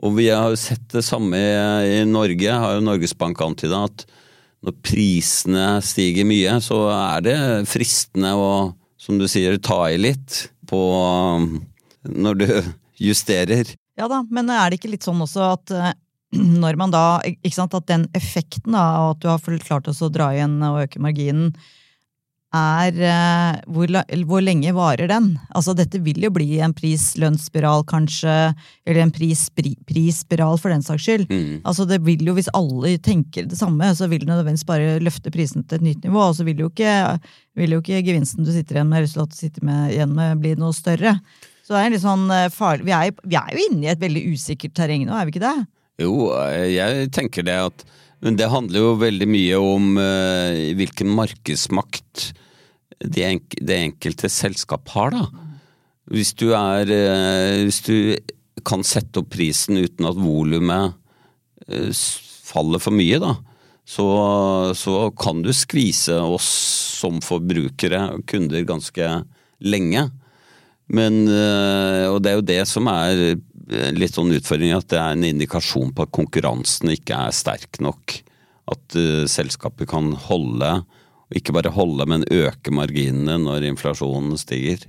Og 0.00 0.16
vi 0.16 0.26
har 0.32 0.48
jo 0.50 0.58
sett 0.58 0.88
det 0.90 1.04
samme 1.06 1.38
i 1.38 2.00
Norge, 2.08 2.50
har 2.50 2.74
jo 2.74 2.82
Norges 2.82 3.14
Bank 3.14 3.40
antyda 3.44 3.84
at 3.86 4.06
når 4.64 4.76
prisene 4.84 5.66
stiger 5.84 6.26
mye, 6.28 6.58
så 6.64 6.82
er 6.92 7.24
det 7.24 7.38
fristende 7.70 8.32
å, 8.36 8.50
som 9.00 9.20
du 9.20 9.28
sier, 9.30 9.56
ta 9.62 9.84
i 9.92 10.00
litt 10.00 10.48
på 10.68 10.80
når 12.10 12.40
du 12.42 12.46
justerer. 13.08 13.70
Ja 14.00 14.08
da, 14.10 14.22
men 14.32 14.50
er 14.52 14.66
det 14.68 14.80
ikke 14.80 14.92
litt 14.96 15.06
sånn 15.06 15.20
også 15.22 15.46
at 15.52 15.76
eh, 15.76 15.92
når 16.62 16.78
man 16.80 16.94
da 16.94 17.04
ikke 17.26 17.56
sant, 17.56 17.74
At 17.74 17.90
den 17.90 18.06
effekten 18.16 18.76
av 18.78 19.16
at 19.16 19.22
du 19.22 19.28
har 19.32 19.60
klart 19.66 19.90
å 19.90 20.12
dra 20.12 20.32
igjen 20.34 20.60
og 20.66 20.84
øke 20.84 21.02
marginen, 21.02 21.52
er 22.50 22.96
eh, 22.98 23.58
hvor, 23.70 23.90
hvor 24.26 24.42
lenge 24.42 24.72
varer 24.74 25.06
den? 25.10 25.28
Altså 25.54 25.70
dette 25.78 26.00
vil 26.02 26.18
jo 26.24 26.32
bli 26.34 26.58
en 26.58 26.74
pris-lønnsspiral 26.74 27.84
kanskje, 27.86 28.34
eller 28.86 29.04
en 29.04 29.12
pris-prisspiral 29.14 30.58
for 30.58 30.74
den 30.74 30.82
saks 30.82 31.06
skyld. 31.06 31.30
Mm. 31.30 31.60
Altså 31.62 31.86
det 31.86 32.00
vil 32.06 32.26
jo, 32.26 32.34
Hvis 32.34 32.50
alle 32.56 32.96
tenker 32.98 33.46
det 33.46 33.58
samme, 33.58 33.92
så 33.94 34.10
vil 34.10 34.24
det 34.24 34.32
nødvendigvis 34.32 34.66
bare 34.66 34.98
løfte 34.98 35.30
prisene 35.30 35.62
til 35.62 35.78
et 35.78 35.86
nytt 35.92 36.08
nivå, 36.08 36.18
og 36.26 36.34
så 36.40 36.46
vil 36.46 36.64
jo 36.64 36.72
ikke, 36.72 36.96
vil 37.54 37.76
jo 37.76 37.82
ikke 37.84 38.02
gevinsten 38.08 38.46
du 38.46 38.50
sitter 38.50 38.80
igjen 38.80 38.90
med, 38.90 39.06
resultatet 39.06 39.38
du 39.38 39.42
sitter 39.46 39.70
med, 39.70 39.94
igjen 39.94 40.18
med, 40.18 40.42
bli 40.42 40.56
noe 40.58 40.74
større. 40.74 41.20
Så 41.62 41.76
det 41.76 41.84
er 41.84 41.94
litt 41.94 42.02
sånn 42.02 42.26
eh, 42.34 42.48
farlig. 42.50 42.88
Vi 42.88 42.96
er, 42.98 43.14
vi 43.22 43.38
er 43.38 43.54
jo 43.54 43.68
inne 43.68 43.86
i 43.86 43.92
et 43.94 44.02
veldig 44.02 44.26
usikkert 44.34 44.74
terreng 44.74 45.06
nå, 45.06 45.14
er 45.14 45.28
vi 45.28 45.36
ikke 45.36 45.46
det? 45.46 45.58
Jo, 46.00 46.30
jeg 46.64 47.10
tenker 47.14 47.44
det 47.46 47.56
at 47.68 47.84
Men 48.24 48.36
det 48.36 48.50
handler 48.52 48.84
jo 48.84 49.00
veldig 49.00 49.28
mye 49.30 49.60
om 49.60 49.96
eh, 50.00 50.72
hvilken 50.76 51.08
markedsmakt 51.16 52.30
det, 53.00 53.22
enk 53.24 53.54
det 53.56 53.78
enkelte 53.80 54.28
selskap 54.28 54.90
har, 54.92 55.14
da. 55.14 55.22
Hvis 56.12 56.34
du 56.36 56.50
er 56.52 56.90
eh, 56.92 57.62
Hvis 57.64 57.80
du 57.86 57.96
kan 58.66 58.84
sette 58.84 59.22
opp 59.22 59.30
prisen 59.32 59.78
uten 59.80 60.04
at 60.10 60.20
volumet 60.20 60.92
eh, 61.68 61.88
faller 62.50 62.82
for 62.82 62.92
mye, 62.92 63.20
da. 63.22 63.38
Så, 63.88 64.04
så 64.76 65.08
kan 65.18 65.40
du 65.42 65.50
skvise 65.56 66.18
oss 66.20 66.50
som 67.00 67.22
forbrukere 67.24 68.02
og 68.18 68.26
kunder 68.28 68.66
ganske 68.68 69.08
lenge. 69.64 70.04
Men, 70.90 71.22
øh, 71.28 72.06
og 72.10 72.18
det 72.22 72.30
er 72.30 72.38
jo 72.38 72.46
det 72.46 72.62
som 72.68 72.88
er 72.90 73.20
øh, 73.30 73.90
litt 73.94 74.16
sånn 74.16 74.32
utfordring, 74.34 74.74
at 74.74 74.88
det 74.90 74.98
er 74.98 75.14
en 75.14 75.26
indikasjon 75.28 75.92
på 75.94 76.06
at 76.06 76.14
konkurransen 76.16 76.90
ikke 76.96 77.18
er 77.28 77.36
sterk 77.36 77.78
nok. 77.82 78.16
At 78.70 78.94
uh, 78.94 79.26
selskapet 79.26 79.88
kan 79.90 80.12
holde, 80.28 80.68
ikke 81.34 81.54
bare 81.56 81.72
holde, 81.74 82.04
men 82.06 82.26
øke 82.30 82.70
marginene 82.74 83.34
når 83.42 83.66
inflasjonen 83.66 84.38
stiger. 84.38 84.84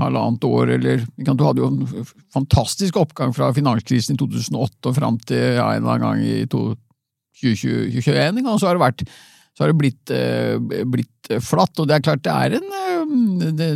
halvannet 0.00 0.48
år. 0.48 0.72
eller 0.78 1.04
Du 1.18 1.44
hadde 1.44 1.60
jo 1.60 1.68
en 1.68 2.08
fantastisk 2.32 2.96
oppgang 2.96 3.34
fra 3.36 3.52
finanskrisen 3.52 4.16
i 4.16 4.22
2008 4.24 4.88
og 4.88 4.96
fram 4.96 5.20
til 5.28 5.60
ja, 5.60 5.68
en 5.74 5.84
eller 5.84 5.98
annen 5.98 6.08
gang 6.08 6.24
i 6.24 6.46
2021, 6.48 8.40
og 8.46 8.60
så 8.60 8.70
har 8.70 8.78
det 8.78 8.86
vært 8.86 9.06
så 9.54 9.62
har 9.64 9.70
det 9.72 9.78
blitt, 9.78 10.10
eh, 10.10 10.56
blitt 10.84 11.30
eh, 11.30 11.40
flatt, 11.42 11.78
og 11.78 11.86
det 11.88 11.94
er 11.98 12.02
klart 12.08 12.24
det 12.26 12.32
er 12.34 12.56
en 12.58 12.66
eh, 12.74 13.52
det, 13.54 13.68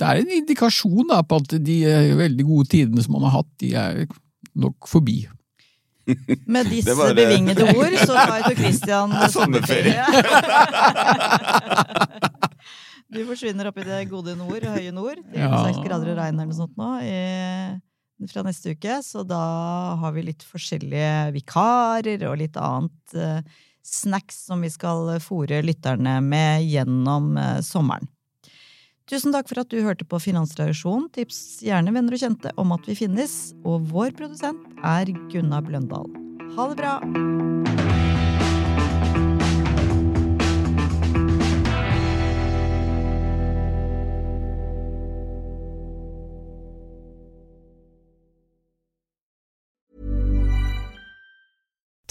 det 0.00 0.08
er 0.08 0.22
en 0.22 0.32
indikasjon 0.40 1.06
da, 1.12 1.20
på 1.22 1.38
at 1.42 1.54
de 1.62 1.76
veldig 2.18 2.44
gode 2.48 2.68
tidene 2.72 3.04
som 3.04 3.14
man 3.14 3.28
har 3.28 3.36
hatt, 3.40 3.50
de 3.62 3.70
er 3.78 4.02
nok 4.58 4.88
forbi. 4.90 5.20
Med 6.50 6.66
disse 6.66 6.90
Det 6.96 7.12
det. 7.14 7.22
bevingede 7.22 7.68
ord 7.76 7.94
så 8.00 8.16
tar 8.16 8.42
Tor 8.48 8.56
Christian 8.64 9.14
Sommerferie. 9.30 10.02
Du 13.12 13.18
forsvinner 13.28 13.68
opp 13.68 13.76
i 13.76 13.84
det 13.84 13.98
gode 14.08 14.32
nord, 14.38 14.64
høye 14.64 14.88
nord, 14.96 15.18
det 15.34 15.42
Ja. 15.42 15.50
6 15.68 15.82
grader 15.84 16.14
og 16.14 16.16
regn 16.16 16.32
eller 16.38 16.48
noe 16.48 16.56
sånt 16.56 16.78
nå, 16.80 16.86
i, 17.04 17.76
fra 18.30 18.44
neste 18.46 18.76
uke. 18.76 19.00
Så 19.04 19.24
da 19.26 19.42
har 20.00 20.14
vi 20.16 20.26
litt 20.28 20.46
forskjellige 20.46 21.32
vikarer 21.36 22.26
og 22.28 22.38
litt 22.42 22.58
annet 22.60 23.16
eh, 23.18 23.60
snacks 23.82 24.44
som 24.48 24.62
vi 24.62 24.70
skal 24.72 25.16
fòre 25.22 25.62
lytterne 25.66 26.18
med 26.24 26.66
gjennom 26.68 27.36
eh, 27.36 27.60
sommeren. 27.66 28.10
Tusen 29.10 29.34
takk 29.34 29.50
for 29.50 29.60
at 29.60 29.68
du 29.72 29.82
hørte 29.82 30.06
på 30.08 30.20
Finansreaksjonen. 30.22 31.10
Tips 31.12 31.60
gjerne 31.66 31.92
venner 31.92 32.14
og 32.14 32.22
kjente 32.22 32.54
om 32.60 32.72
at 32.76 32.86
vi 32.88 32.96
finnes. 33.02 33.36
Og 33.66 33.90
vår 33.90 34.14
produsent 34.16 34.62
er 34.80 35.10
Gunnar 35.32 35.66
Bløndal. 35.66 36.08
Ha 36.56 36.68
det 36.70 36.78
bra! 36.80 37.81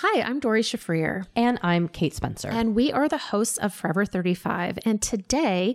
Hi, 0.00 0.22
I'm 0.22 0.38
Dory 0.38 0.62
Shafrir, 0.62 1.26
And 1.34 1.58
I'm 1.60 1.88
Kate 1.88 2.14
Spencer. 2.14 2.48
and 2.48 2.76
we 2.76 2.92
are 2.92 3.08
the 3.08 3.18
hosts 3.18 3.58
of 3.58 3.74
Forever 3.74 4.04
35. 4.04 4.78
And 4.84 5.02
today 5.02 5.74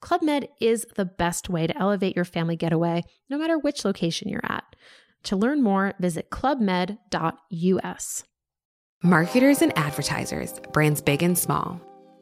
Club 0.00 0.22
Med 0.22 0.48
is 0.60 0.86
the 0.96 1.04
best 1.04 1.48
way 1.48 1.66
to 1.66 1.76
elevate 1.76 2.14
your 2.14 2.24
family 2.24 2.56
getaway, 2.56 3.02
no 3.28 3.38
matter 3.38 3.58
which 3.58 3.84
location 3.84 4.28
you're 4.28 4.40
at. 4.44 4.64
To 5.24 5.36
learn 5.36 5.62
more, 5.62 5.94
visit 5.98 6.30
clubmed.us. 6.30 8.24
Marketers 9.02 9.62
and 9.62 9.76
advertisers, 9.78 10.60
brands 10.72 11.00
big 11.00 11.22
and 11.22 11.36
small. 11.36 11.80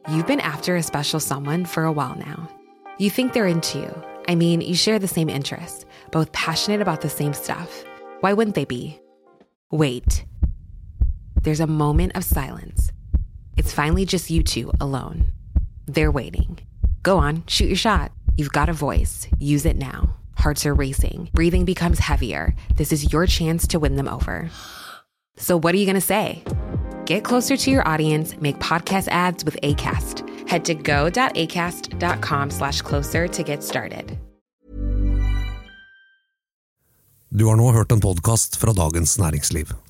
You've 0.09 0.27
been 0.27 0.39
after 0.39 0.75
a 0.75 0.83
special 0.83 1.19
someone 1.19 1.65
for 1.65 1.83
a 1.83 1.91
while 1.91 2.15
now. 2.15 2.49
You 2.97 3.09
think 3.09 3.33
they're 3.33 3.47
into 3.47 3.79
you, 3.79 4.03
I 4.27 4.35
mean, 4.35 4.59
you 4.59 4.75
share 4.75 4.99
the 4.99 5.07
same 5.07 5.29
interests, 5.29 5.85
both 6.11 6.31
passionate 6.33 6.81
about 6.81 7.01
the 7.01 7.09
same 7.09 7.33
stuff. 7.33 7.85
Why 8.19 8.33
wouldn't 8.33 8.55
they 8.55 8.65
be? 8.65 8.99
Wait. 9.71 10.25
There's 11.43 11.61
a 11.61 11.67
moment 11.67 12.15
of 12.15 12.25
silence. 12.25 12.91
It's 13.55 13.71
finally 13.71 14.05
just 14.05 14.29
you 14.29 14.43
two 14.43 14.71
alone. 14.81 15.31
They're 15.85 16.11
waiting. 16.11 16.59
Go 17.07 17.19
on, 17.19 17.43
shoot 17.47 17.69
your 17.69 17.77
shot. 17.77 18.11
You've 18.35 18.51
got 18.51 18.67
a 18.67 18.73
voice. 18.73 19.27
Use 19.39 19.65
it 19.65 19.77
now. 19.77 20.17
Hearts 20.35 20.65
are 20.65 20.73
racing. 20.73 21.29
Breathing 21.31 21.63
becomes 21.63 21.99
heavier. 21.99 22.53
This 22.75 22.91
is 22.91 23.13
your 23.13 23.25
chance 23.25 23.65
to 23.67 23.79
win 23.79 23.95
them 23.95 24.09
over. 24.09 24.49
So, 25.37 25.57
what 25.57 25.73
are 25.73 25.77
you 25.77 25.85
going 25.85 26.01
to 26.01 26.01
say? 26.01 26.43
Get 27.05 27.23
closer 27.23 27.55
to 27.55 27.71
your 27.71 27.87
audience, 27.87 28.35
make 28.41 28.59
podcast 28.59 29.07
ads 29.07 29.45
with 29.45 29.55
ACAST. 29.63 30.49
Head 30.49 30.65
to 30.65 30.75
go.acast.com 30.75 32.49
slash 32.49 32.81
closer 32.81 33.27
to 33.29 33.43
get 33.43 33.63
started. 33.63 34.17
Du 37.29 37.45
har 37.45 37.55
nå 37.55 37.71
hørt 37.71 37.91
en 37.91 38.01
podkast 38.01 38.55
fra 38.55 38.73
Dagens 38.73 39.19
Næringsliv. 39.19 39.86